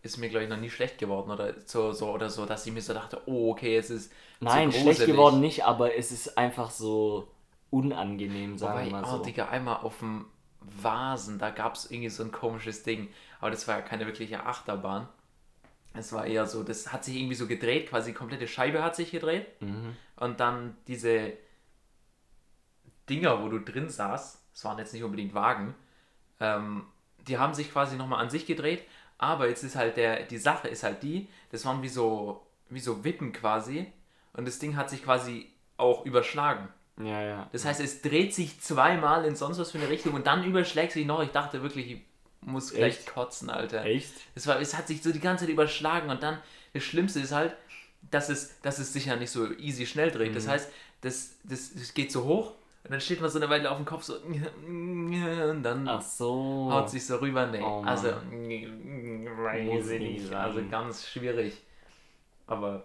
[0.02, 2.72] ist mir glaube ich noch nie schlecht geworden oder so, so oder so, dass ich
[2.72, 6.38] mir so dachte, oh okay, jetzt ist Nein, zu schlecht geworden nicht, aber es ist
[6.38, 7.28] einfach so
[7.70, 9.24] unangenehm, sagen wir mal oh so.
[9.24, 10.26] Digga, einmal auf dem
[10.60, 13.08] Vasen, da gab es irgendwie so ein komisches Ding,
[13.40, 15.08] aber das war ja keine wirkliche Achterbahn.
[15.94, 18.94] Es war eher so, das hat sich irgendwie so gedreht, quasi die komplette Scheibe hat
[18.94, 19.96] sich gedreht Mhm.
[20.16, 21.32] und dann diese
[23.08, 25.74] Dinger, wo du drin saßt, das waren jetzt nicht unbedingt Wagen,
[26.40, 26.86] ähm,
[27.26, 28.84] die haben sich quasi nochmal an sich gedreht,
[29.18, 32.80] aber jetzt ist halt der, die Sache ist halt die, das waren wie so, wie
[32.80, 33.86] so Wippen quasi
[34.32, 36.68] und das Ding hat sich quasi auch überschlagen.
[37.00, 37.48] Ja, ja.
[37.52, 40.92] Das heißt, es dreht sich zweimal in sonst was für eine Richtung und dann überschlägt
[40.92, 41.22] sich noch.
[41.22, 42.00] Ich dachte wirklich, ich
[42.40, 43.06] muss gleich Echt?
[43.06, 43.84] kotzen, Alter.
[43.84, 44.12] Echt?
[44.34, 46.40] Es, war, es hat sich so die ganze Zeit überschlagen und dann,
[46.72, 47.54] das Schlimmste ist halt,
[48.10, 50.30] dass es, dass es sich ja nicht so easy schnell dreht.
[50.30, 50.34] Mhm.
[50.34, 52.54] Das heißt, das, das, das geht so hoch
[52.84, 56.68] und dann steht man so eine Weile auf dem Kopf so und dann Ach so.
[56.72, 57.46] haut sich so rüber.
[57.46, 58.66] Nee, Oh also, ich
[60.00, 60.36] nicht sein.
[60.36, 61.62] Also ganz schwierig.
[62.46, 62.84] Aber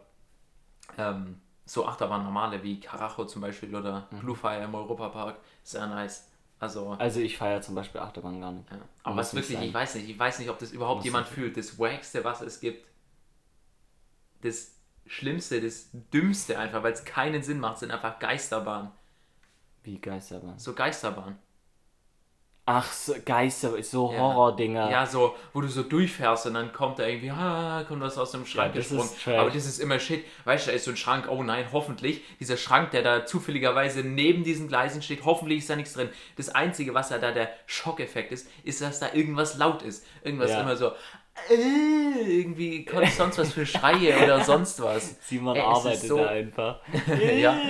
[0.97, 4.19] ähm, so Achterbahn normale wie Karacho zum Beispiel oder Mhm.
[4.19, 6.29] Blue Fire im Europapark, sehr nice.
[6.59, 8.69] Also, Also ich feiere zum Beispiel Achterbahn gar nicht.
[8.71, 8.77] ja.
[9.03, 9.67] aber was wirklich, sein.
[9.67, 11.35] ich weiß nicht, ich weiß nicht, ob das überhaupt Muss jemand nicht.
[11.35, 11.57] fühlt.
[11.57, 12.85] Das Wackste, was es gibt,
[14.41, 14.75] das
[15.05, 18.91] Schlimmste, das Dümmste einfach, weil es keinen Sinn macht, sind einfach Geisterbahnen.
[19.83, 20.57] Wie Geisterbahn.
[20.57, 21.37] So Geisterbahnen.
[22.65, 24.19] Ach, so, Geister, so Ja.
[24.19, 24.89] Horrordinger.
[24.89, 28.31] Ja, so, wo du so durchfährst und dann kommt da irgendwie, ah, kommt was aus
[28.31, 29.37] dem Schrank Ja, das gesprungen.
[29.37, 30.23] Aber das ist immer Shit.
[30.45, 32.21] Weißt du, da ist so ein Schrank, oh nein, hoffentlich.
[32.39, 36.07] Dieser Schrank, der da zufälligerweise neben diesen Gleisen steht, hoffentlich ist da nichts drin.
[36.37, 40.05] Das Einzige, was da der Schockeffekt ist, ist, dass da irgendwas laut ist.
[40.23, 40.61] Irgendwas Ja.
[40.61, 40.93] immer so,
[41.49, 45.15] äh, irgendwie kommt sonst was für Schreie oder sonst was.
[45.27, 46.79] Simon Ey, arbeitet so- da einfach.
[47.37, 47.55] Ja.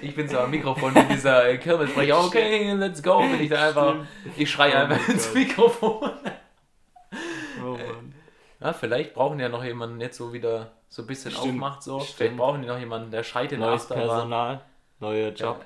[0.00, 3.66] Ich bin so am Mikrofon mit dieser äh, Kirmessprecher, okay, let's go, bin ich da
[3.68, 3.96] einfach,
[4.36, 5.34] ich schreie Oh einfach ins Gott.
[5.34, 6.10] Mikrofon.
[7.60, 8.14] Oh Mann.
[8.60, 11.48] Ja, vielleicht brauchen die ja noch jemanden, der jetzt so wieder so ein bisschen Stimmt,
[11.54, 11.82] aufmacht.
[11.82, 11.98] So.
[11.98, 12.16] stimmt.
[12.16, 14.06] Vielleicht brauchen die noch jemanden, der schreit in der Neues Achterbahn.
[14.08, 14.60] Personal,
[15.00, 15.64] neuer Job.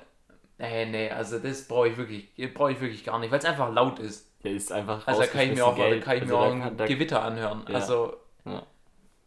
[0.57, 3.71] Nee, nee, also das brauche ich wirklich, brauche ich wirklich gar nicht, weil es einfach
[3.71, 4.31] laut ist.
[4.43, 6.77] Der ist einfach Also da kann ich mir auch, kann ich mir auch Also ein
[6.77, 7.65] da Gewitter anhören.
[7.67, 7.75] Ja.
[7.75, 8.13] Also
[8.45, 8.63] Ja.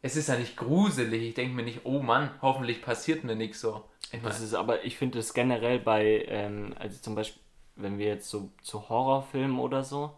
[0.02, 1.22] es ist ja nicht gruselig.
[1.22, 3.84] Ich denke mir nicht, oh Mann, hoffentlich passiert mir nichts so.
[4.12, 7.42] Ich Das ist aber, ich finde es generell bei, ähm, also zum Beispiel,
[7.76, 10.12] wenn wir jetzt so zu Horrorfilmen oder so,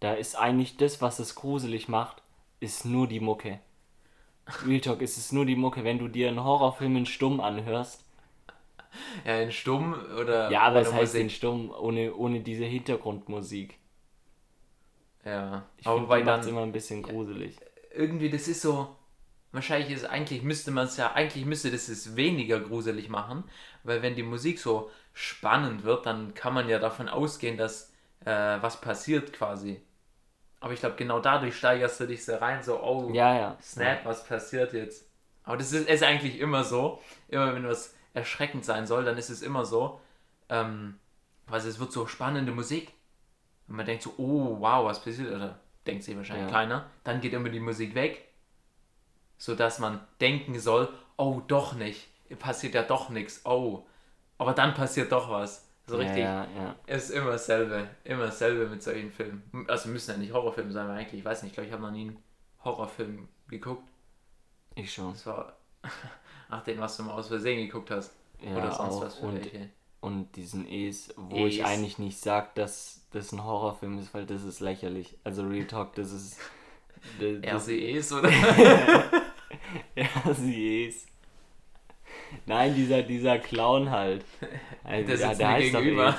[0.00, 2.22] da ist eigentlich das, was es gruselig macht,
[2.60, 3.60] ist nur die Mucke.
[4.66, 5.84] Real Talk, ist es nur die Mucke.
[5.84, 8.04] Wenn du dir einen Horrorfilm in Stumm anhörst,
[9.24, 10.50] ja, in Stumm oder.
[10.50, 11.20] Ja, aber es heißt Musik.
[11.22, 13.78] in Stumm ohne, ohne diese Hintergrundmusik.
[15.24, 17.58] Ja, Ich aber wobei dann immer ein bisschen gruselig.
[17.94, 18.96] irgendwie, das ist so.
[19.52, 23.44] Wahrscheinlich ist eigentlich müsste man es ja, eigentlich müsste das es weniger gruselig machen,
[23.84, 27.92] weil wenn die Musik so spannend wird, dann kann man ja davon ausgehen, dass
[28.24, 29.80] äh, was passiert quasi.
[30.60, 33.58] Aber ich glaube, genau dadurch steigerst du dich so rein, so, oh, Ja, ja.
[33.62, 35.06] Snap, was passiert jetzt?
[35.44, 37.00] Aber das ist, ist eigentlich immer so.
[37.28, 40.00] Immer wenn was erschreckend sein soll, dann ist es immer so.
[40.48, 40.98] Ähm,
[41.50, 42.92] also es wird so spannende Musik.
[43.68, 45.32] Und man denkt so, oh, wow, was passiert?
[45.32, 46.50] Oder denkt sich wahrscheinlich Ja.
[46.52, 46.86] keiner.
[47.02, 48.28] Dann geht immer die Musik weg.
[49.38, 52.08] Sodass man denken soll, oh, doch nicht.
[52.38, 53.42] Passiert ja doch nichts.
[53.44, 53.84] Oh.
[54.38, 55.68] Aber dann passiert doch was.
[55.86, 56.18] So richtig.
[56.20, 56.74] Ja, ja.
[56.86, 57.88] Es ist immer dasselbe.
[58.04, 59.42] Immer dasselbe mit solchen Filmen.
[59.68, 61.82] Also müssen ja nicht Horrorfilme sein, weil eigentlich, ich weiß nicht, ich glaube, ich habe
[61.82, 62.22] noch nie einen
[62.64, 63.86] Horrorfilm geguckt.
[64.74, 65.12] Ich schon.
[65.12, 65.56] Das war
[66.48, 68.12] nach dem, was du mal aus Versehen geguckt hast.
[68.40, 69.02] Ja, Oder sonst auch.
[69.02, 69.70] was für Und, welche.
[70.00, 71.66] und diesen Es, wo ich Es.
[71.66, 75.16] eigentlich nicht sag, dass das ein Horrorfilm ist, weil das ist lächerlich.
[75.24, 76.38] Also Real Talk, das ist.
[77.20, 78.30] Das, das, RCEs oder?
[79.94, 81.06] ja, sie ist.
[82.46, 84.24] Nein, dieser, dieser Clown halt.
[84.82, 86.16] Also, Der ja, sitzt der mir gegenüber.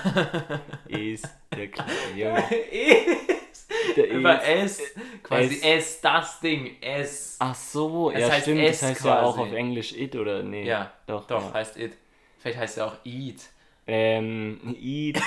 [0.87, 1.23] Es.
[1.23, 1.87] Es, der Clown.
[2.15, 2.43] Junge.
[2.71, 3.67] Es.
[3.95, 4.79] Der Über Es.
[4.79, 4.95] S.
[5.23, 5.63] Quasi Es.
[5.63, 6.75] S, das Ding.
[6.81, 7.37] S.
[7.39, 9.49] Ach so, Es ja heißt stimmt, es das heißt ja auch quasi.
[9.49, 10.65] auf Englisch It oder nee?
[10.65, 11.25] Ja, doch.
[11.27, 11.53] Doch, Ja.
[11.53, 11.93] heißt It.
[12.39, 13.41] Vielleicht heißt er auch Eat.
[13.87, 15.21] Ähm, It.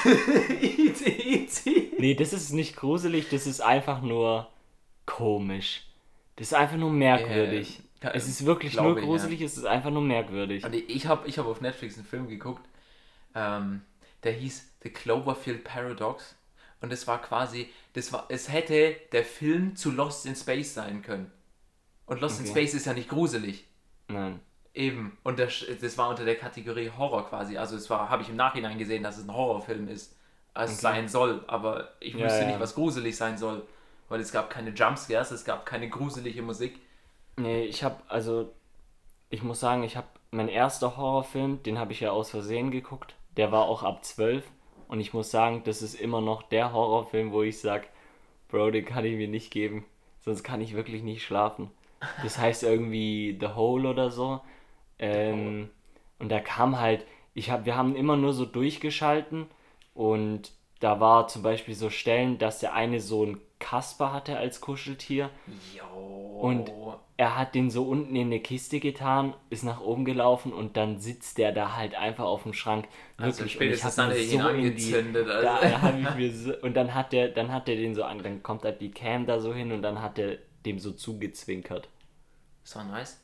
[0.60, 1.98] Eat, Eat, Eat.
[2.00, 4.48] Nee, das ist nicht gruselig, das ist einfach nur
[5.06, 5.84] komisch.
[6.36, 7.80] Das ist einfach nur merkwürdig.
[8.02, 10.64] Ja, es ist wirklich nur ich, gruselig, es ist einfach nur merkwürdig.
[10.64, 12.64] Und ich habe ich hab auf Netflix einen Film geguckt,
[13.34, 13.82] ähm,
[14.22, 16.36] der hieß The Cloverfield Paradox.
[16.80, 21.02] Und es war quasi, das war, es hätte der Film zu Lost in Space sein
[21.02, 21.30] können.
[22.06, 22.52] Und Lost in Okay.
[22.52, 23.64] Space ist ja nicht gruselig.
[24.06, 24.40] Nein.
[24.78, 25.18] Eben.
[25.24, 27.58] Und das, das war unter der Kategorie Horror quasi.
[27.58, 30.16] Also es war, habe ich im Nachhinein gesehen, dass es ein Horrorfilm ist.
[30.54, 30.82] Als es Okay.
[30.82, 31.44] sein soll.
[31.48, 32.46] Aber ich Ja, wusste ja.
[32.46, 33.66] nicht, was gruselig sein soll.
[34.08, 36.80] Weil es gab keine Jumpscares, es gab keine gruselige Musik.
[37.36, 38.52] Nee, ich hab, also,
[39.30, 43.16] ich muss sagen, ich hab, mein erster Horrorfilm, den habe ich ja aus Versehen geguckt.
[43.36, 44.46] Der war auch ab 12.
[44.88, 47.88] Und ich muss sagen, das ist immer noch der Horrorfilm, wo ich sag,
[48.48, 49.86] Bro, den kann ich mir nicht geben.
[50.20, 51.70] Sonst kann ich wirklich nicht schlafen.
[52.22, 54.40] Das heißt irgendwie The Hole oder so.
[54.98, 55.70] Ähm,
[56.18, 59.46] und da kam halt, ich hab, wir haben immer nur so durchgeschalten
[59.94, 64.60] und da war zum Beispiel so Stellen, dass der eine so ein Kasper hatte als
[64.60, 65.30] Kuscheltier.
[65.76, 66.40] Jo.
[66.40, 66.70] Und
[67.16, 71.00] er hat den so unten in eine Kiste getan, ist nach oben gelaufen und dann
[71.00, 72.86] sitzt der da halt einfach auf dem Schrank.
[73.16, 73.54] Also Wirklich.
[73.54, 75.42] spätestens und dann ich hat er ihn angezündet, also.
[75.42, 78.04] Da, da hab ich mir so, und dann hat der, dann hat der den so
[78.04, 80.92] an, dann kommt halt die Cam da so hin und dann hat der dem so
[80.92, 81.88] zugezwinkert.
[82.62, 83.20] Das war nice.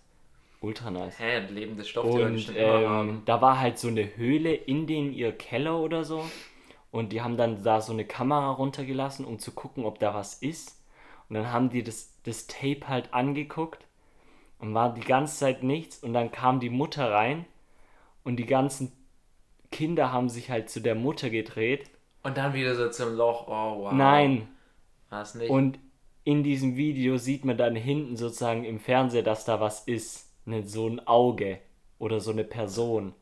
[0.64, 1.18] Ultra nice.
[1.18, 5.32] Hä, ein lebendes Stofftier Und ähm, da war halt so eine Höhle in den ihr
[5.32, 6.24] Keller oder so.
[6.90, 10.34] Und die haben dann da so eine Kamera runtergelassen, um zu gucken, ob da was
[10.34, 10.80] ist.
[11.28, 13.84] Und dann haben die das, das Tape halt angeguckt
[14.58, 15.98] und war die ganze Zeit nichts.
[15.98, 17.44] Und dann kam die Mutter rein
[18.22, 18.92] und die ganzen
[19.70, 21.90] Kinder haben sich halt zu der Mutter gedreht.
[22.22, 23.48] Und dann wieder so zum Loch.
[23.48, 23.92] Oh, wow.
[23.92, 24.48] Nein.
[25.10, 25.50] Was nicht?
[25.50, 25.78] Und
[26.24, 30.30] in diesem Video sieht man dann hinten sozusagen im Fernseher, dass da was ist.
[30.46, 31.58] Ne, so ein Auge
[31.98, 33.14] oder so eine Person.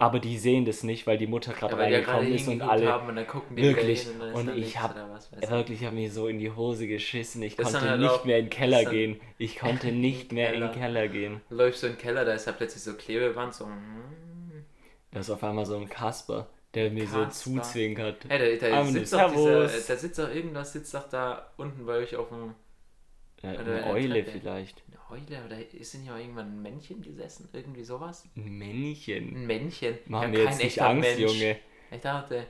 [0.00, 2.86] Aber die sehen das nicht, weil die Mutter gerade ja, reingekommen ist und alle.
[2.86, 4.06] haben und dann gucken die Wirklich.
[4.08, 4.94] und, Und ich hab
[5.42, 5.50] ich.
[5.50, 7.42] wirklich, ich habe mir so in die Hose geschissen.
[7.42, 9.20] Ich Das konnte halt nicht mehr in den Keller gehen.
[9.38, 11.08] Ich konnte nicht mehr in den Keller.
[11.08, 11.40] Keller gehen.
[11.50, 13.66] läufst du in den Keller, da ist ja plötzlich so Klebeband, so.
[13.66, 14.64] hm.
[15.10, 17.30] Da ist auf einmal so ein Kasper, der mir so Kasper.
[17.62, 18.26] zuzwinkert.
[18.28, 21.96] Hey, da, da, sitzt doch dieser, da sitzt doch irgendwas, sitzt doch da unten bei
[21.96, 22.54] euch auf dem.
[23.42, 24.82] Ja, eine Eule vielleicht.
[25.10, 27.48] Eule, oder ist denn hier irgendwann ein Männchen gesessen?
[27.52, 28.24] Irgendwie sowas?
[28.36, 29.34] Ein Männchen.
[29.34, 29.98] Ein Männchen.
[30.06, 31.58] Mach ja, mir jetzt nicht Angst, Junge.
[31.90, 32.46] Ich dachte,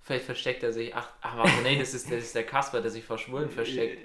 [0.00, 0.94] vielleicht versteckt er sich.
[0.94, 3.98] Ach, ach warte, nee, das ist, das ist der Kasper, der sich vor Schwulen versteckt.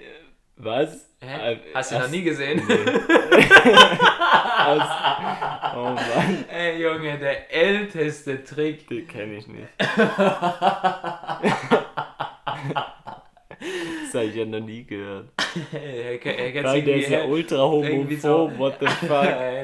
[0.56, 1.08] Was?
[1.20, 1.54] Hä?
[1.54, 2.62] Äh, Hast du ihn noch nie gesehen?
[5.76, 8.86] Oh Mann, Ey, Junge, der älteste Trick.
[8.88, 9.68] den kenne ich nicht.
[14.14, 15.28] das habe ich ja noch nie gehört.
[15.72, 19.08] er kennt's Weil der ist ja ultra homophob, so- what the fuck.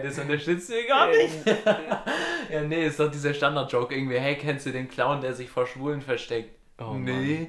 [0.02, 1.46] Das unterstützt du gar nicht.
[2.50, 4.18] ja, nee, ist doch dieser Standard-Joke irgendwie.
[4.18, 6.54] Hey, kennst du den Clown, der sich vor Schwulen versteckt?
[6.78, 7.48] Oh nee.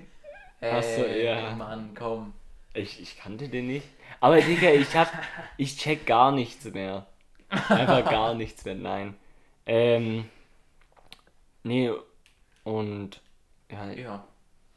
[0.59, 1.55] Ey, Ach so, ja.
[1.55, 2.33] Mann, komm.
[2.73, 3.87] Ich, ich kannte den nicht.
[4.19, 5.11] Aber Digga, ich hab,
[5.57, 7.07] ich check gar nichts mehr.
[7.49, 9.15] Einfach gar nichts mehr, nein.
[9.65, 10.25] Ähm,
[11.63, 11.91] nee,
[12.63, 13.21] und,
[13.71, 14.23] ja, Ja.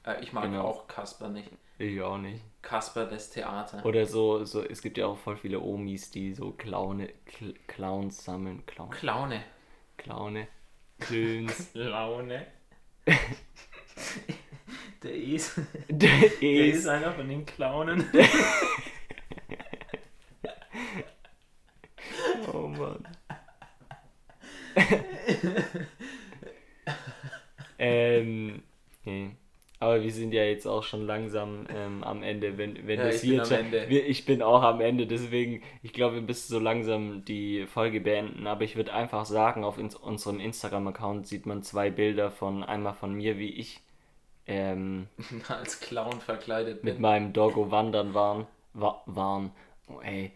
[0.07, 0.63] Äh, ich mag Genau.
[0.65, 1.49] auch Kasper nicht.
[1.79, 2.43] Ich auch nicht.
[2.63, 3.85] Kasper das Theater.
[3.85, 8.25] Oder so, so, es gibt ja auch voll viele Omis, die so Clowne, Cl Clowns
[8.25, 8.65] sammeln.
[8.67, 9.45] Clown, Clowne.
[9.97, 10.49] Clowne.
[11.11, 11.71] Döns.
[11.75, 12.47] Laune.
[15.03, 15.57] Der ist,
[15.89, 16.09] Der
[16.41, 16.77] der ist.
[16.79, 18.07] ist einer von den Clownen.
[22.53, 23.07] Oh Mann.
[27.79, 28.63] ähm,
[29.05, 29.37] nee.
[29.85, 32.57] Aber wir sind ja jetzt auch schon langsam ähm, am Ende.
[32.57, 33.89] Wenn, wenn Ja, das ich hier bin jetzt.
[33.91, 38.01] Wir, ich bin auch am Ende, deswegen, ich glaube, wir müssen so langsam die Folge
[38.01, 38.47] beenden.
[38.47, 42.95] Aber ich würde einfach sagen, auf ins, unserem Instagram-Account sieht man zwei Bilder von einmal
[42.95, 43.83] von mir, wie ich
[44.47, 45.09] ähm,
[45.49, 47.03] Als Clown verkleidet mit bin.
[47.03, 48.47] meinem Doggo wandern waren.
[48.73, 49.53] Wa waren.
[49.89, 50.33] Oh, ey,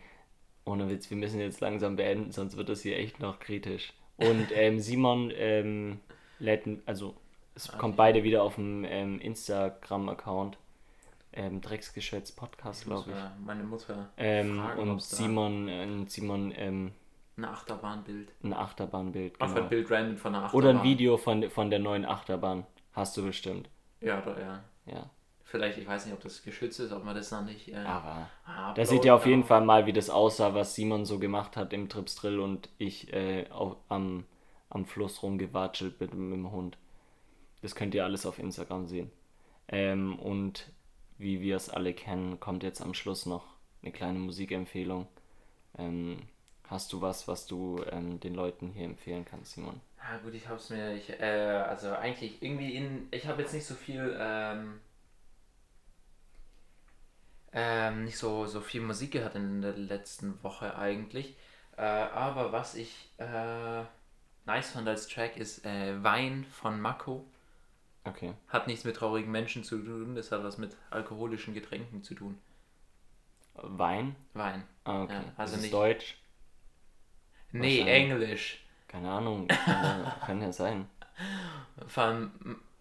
[0.66, 3.94] ohne Witz, wir müssen jetzt langsam beenden, sonst wird das hier echt noch kritisch.
[4.18, 6.00] Und ähm, Simon ähm,
[6.38, 7.14] lädt, also
[7.58, 10.58] es kommt beide wieder auf dem ähm, Instagram-Account.
[11.32, 13.44] Ähm, Drecksgeschwätz Podcast, glaube ich.
[13.44, 16.92] meine Mutter Ähm, fragen, und Simon, äh, Simon ähm,
[17.36, 18.32] ein Achterbahnbild.
[18.42, 19.40] ein Achterbahnbild.
[19.40, 19.66] Einfach Genau.
[19.66, 20.68] ein Bild random von einer Achterbahn.
[20.70, 22.64] Oder ein Video von, von der neuen Achterbahn.
[22.92, 23.68] Hast du bestimmt.
[24.00, 24.64] Ja, oder ja.
[24.86, 25.10] Ja.
[25.44, 27.68] Vielleicht, ich weiß nicht, ob das geschützt ist, ob man das noch nicht.
[27.68, 28.28] Äh, Aber.
[28.44, 31.56] uploaden Da seht ihr auf jeden Fall mal, wie das aussah, was Simon so gemacht
[31.56, 34.24] hat im Trips Drill und ich äh, auch am,
[34.70, 36.76] am Fluss rumgewatschelt mit, mit dem Hund.
[37.62, 39.10] Das könnt ihr alles auf Instagram sehen.
[39.68, 40.70] Ähm, und
[41.18, 43.44] wie wir es alle kennen, kommt jetzt am Schluss noch
[43.82, 45.06] eine kleine Musikempfehlung.
[45.76, 46.22] Ähm,
[46.68, 49.80] hast du was, was du ähm, den Leuten hier empfehlen kannst, Simon?
[49.98, 53.66] Ja gut, ich hab's mir, ich, äh, also eigentlich irgendwie in, ich habe jetzt nicht
[53.66, 54.80] so viel, ähm,
[57.52, 61.36] ähm, nicht so, so viel Musik gehört in der letzten Woche eigentlich,
[61.76, 63.82] äh, aber was ich äh,
[64.46, 67.24] nice fand als Track ist äh, Wein von Mako.
[68.08, 68.32] Okay.
[68.48, 72.38] Hat nichts mit traurigen Menschen zu tun, das hat was mit alkoholischen Getränken zu tun.
[73.54, 74.14] Wein?
[74.34, 74.62] Wein.
[74.84, 75.14] Ah, okay.
[75.14, 76.16] Ja, also ist nicht- Deutsch?
[77.50, 77.80] Nee.
[77.80, 78.62] Englisch.
[78.86, 79.48] Keine Ahnung.
[79.48, 80.88] Kann ja, kann ja sein.
[81.86, 82.30] Vor allem,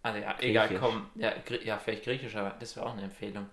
[0.04, 3.50] also ja, egal, komm, ja, ja vielleicht griechischer, Wein, das wäre auch eine Empfehlung.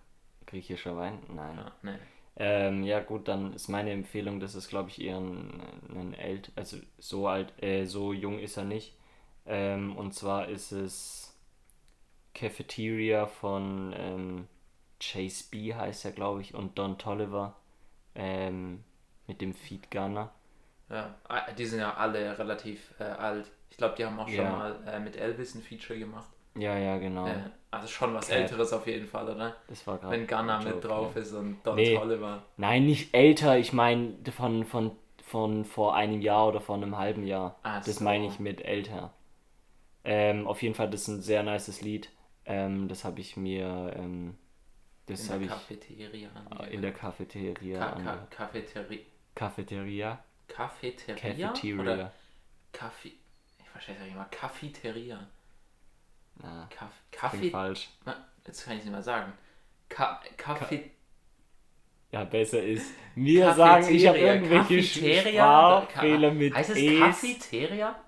[0.47, 1.19] Griechischer Wein?
[1.29, 1.57] Nein.
[1.57, 1.99] Ja, nee.
[2.37, 6.51] Ähm, ja gut, dann ist meine Empfehlung, das ist glaube ich eher ein, ein älter,
[6.57, 8.97] also so alt, äh, so jung ist er nicht.
[9.47, 11.34] Ähm, und zwar ist es
[12.35, 14.49] Cafeteria von ähm,
[15.01, 17.57] Chase B heißt er glaube ich und Don Tolliver
[18.15, 18.85] ähm,
[19.27, 20.33] mit dem Feed Gunner.
[20.91, 23.51] Ja, ah, die sind ja alle relativ äh, alt.
[23.71, 24.51] Ich glaube, die haben auch schon Ja.
[24.51, 26.29] mal äh, mit Elvis ein Feature gemacht.
[26.57, 27.27] Ja, ja, genau.
[27.27, 28.39] Äh, also schon was Cat.
[28.39, 29.57] Älteres auf jeden Fall, oder?
[29.67, 30.13] Das war gerade.
[30.13, 31.23] Wenn Gunner mit Joke, drauf ja.
[31.23, 31.97] ist und Don Nee.
[31.97, 32.43] Tolliver.
[32.57, 34.93] Nein, nicht älter, ich meine von, von,
[35.25, 37.57] von vor einem Jahr oder vor einem halben Jahr.
[37.63, 38.05] Ach das so.
[38.05, 39.13] meine ich mit älter.
[40.05, 42.11] Ähm, auf jeden Fall, das ist ein sehr nices Lied.
[42.47, 44.37] Ähm, das habe ich mir, ähm,
[45.07, 46.31] das In habe der ich Cafeteria.
[46.71, 47.79] in der Cafeteria.
[47.79, 48.31] Ka Ka angehört.
[48.31, 48.99] Cafeteria.
[49.35, 50.25] Cafeteria?
[50.49, 51.49] Cafeteria?
[51.49, 51.81] Cafeteria.
[51.81, 52.13] Oder
[52.73, 53.13] Kaffee.
[53.59, 54.27] Ich verstehe es nicht mal.
[54.31, 55.27] Cafeteria.
[56.37, 57.51] Na, Kaff Kaffee.
[57.51, 57.89] falsch.
[58.47, 59.33] Jetzt kann ich es nicht mehr sagen.
[59.89, 60.91] Ka Kaffee.
[62.11, 62.93] Ja, besser ist.
[63.15, 65.83] Mir sagen, ich habe irgendwelche Cafeteria?
[65.83, 66.99] Sprachfehler mit Heißt Es.
[66.99, 68.05] Cafeteria?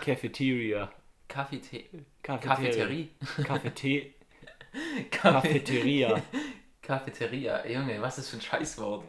[0.00, 0.90] Cafeteria.
[1.28, 1.84] Cafete
[2.22, 3.08] Cafeteria.
[3.44, 4.14] Cafeterie.
[5.10, 6.22] Cafete
[6.82, 7.66] Cafeteria.
[7.66, 9.04] Junge, was ist für ein Scheißwort?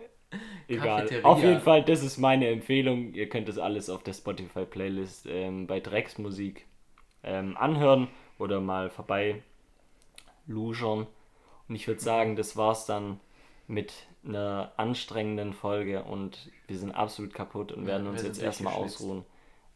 [0.68, 1.02] Egal.
[1.02, 1.26] Cafeteria.
[1.26, 3.14] Auf jeden Fall, das ist meine Empfehlung.
[3.14, 6.66] Ihr könnt das alles auf der Spotify-Playlist ähm, bei Drecksmusik
[7.24, 9.42] ähm, anhören oder mal vorbei
[10.46, 11.08] luschern.
[11.68, 13.20] Und ich würde sagen, das war's dann
[13.68, 13.94] mit
[14.26, 19.24] einer anstrengenden Folge und wir sind absolut kaputt und Ja, werden uns jetzt erstmal ausruhen.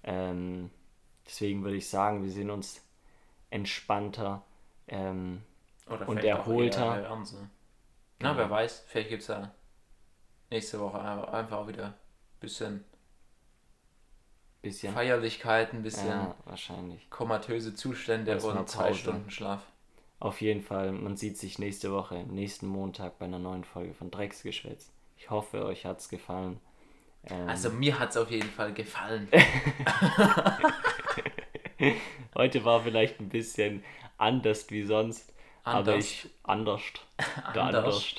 [0.03, 0.69] Ähm,
[1.25, 2.81] deswegen würde ich sagen, wir sehen uns
[3.49, 4.43] entspannter.
[4.87, 5.41] Ähm,
[5.87, 6.97] Oder Und erholter.
[6.97, 7.49] eher ernster.
[8.19, 8.37] Na, Genau.
[8.39, 9.51] wer weiß, vielleicht gibt es ja
[10.49, 11.93] nächste Woche einfach auch wieder ein
[12.39, 12.83] bisschen
[14.61, 14.93] bisschen.
[14.93, 17.09] Feierlichkeit, ein bisschen Ja, wahrscheinlich.
[17.09, 18.93] komatöse Zustände und zwei.
[18.93, 19.61] Stunden Schlaf.
[20.21, 24.09] Auf jeden Fall, man sieht sich nächste Woche, nächsten Montag bei einer neuen Folge von
[24.09, 24.89] Drecksgeschwätz.
[25.17, 26.61] Ich hoffe, euch hat's gefallen.
[27.25, 29.27] Ähm, Also mir hat es auf jeden Fall gefallen.
[32.35, 33.83] heute war vielleicht ein bisschen
[34.17, 36.05] anders wie sonst, aber Anders.
[36.05, 36.81] ich anders,
[37.55, 38.15] der Anders.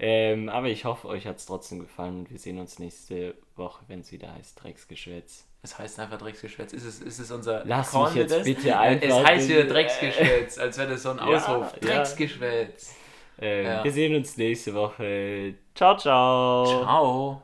[0.00, 4.00] Ähm, aber ich hoffe, euch hat's trotzdem gefallen und wir sehen uns nächste Woche, wenn
[4.00, 5.44] es wieder heißt Drecksgeschwätz.
[5.62, 6.72] Es heißt einfach Drecksgeschwätz.
[6.72, 7.64] Ist es, ist es unser.
[7.64, 11.24] Lass mich jetzt bitte einfach Es heißt wieder Drecksgeschwätz, als wäre das so ein Ja,
[11.24, 11.72] Ausruf.
[11.74, 11.78] ja.
[11.80, 12.94] Drecksgeschwätz.
[13.40, 13.82] Ähm, Ja.
[13.84, 15.54] Wir sehen uns nächste Woche.
[15.74, 16.64] Ciao, ciao.
[16.66, 17.36] Ciao.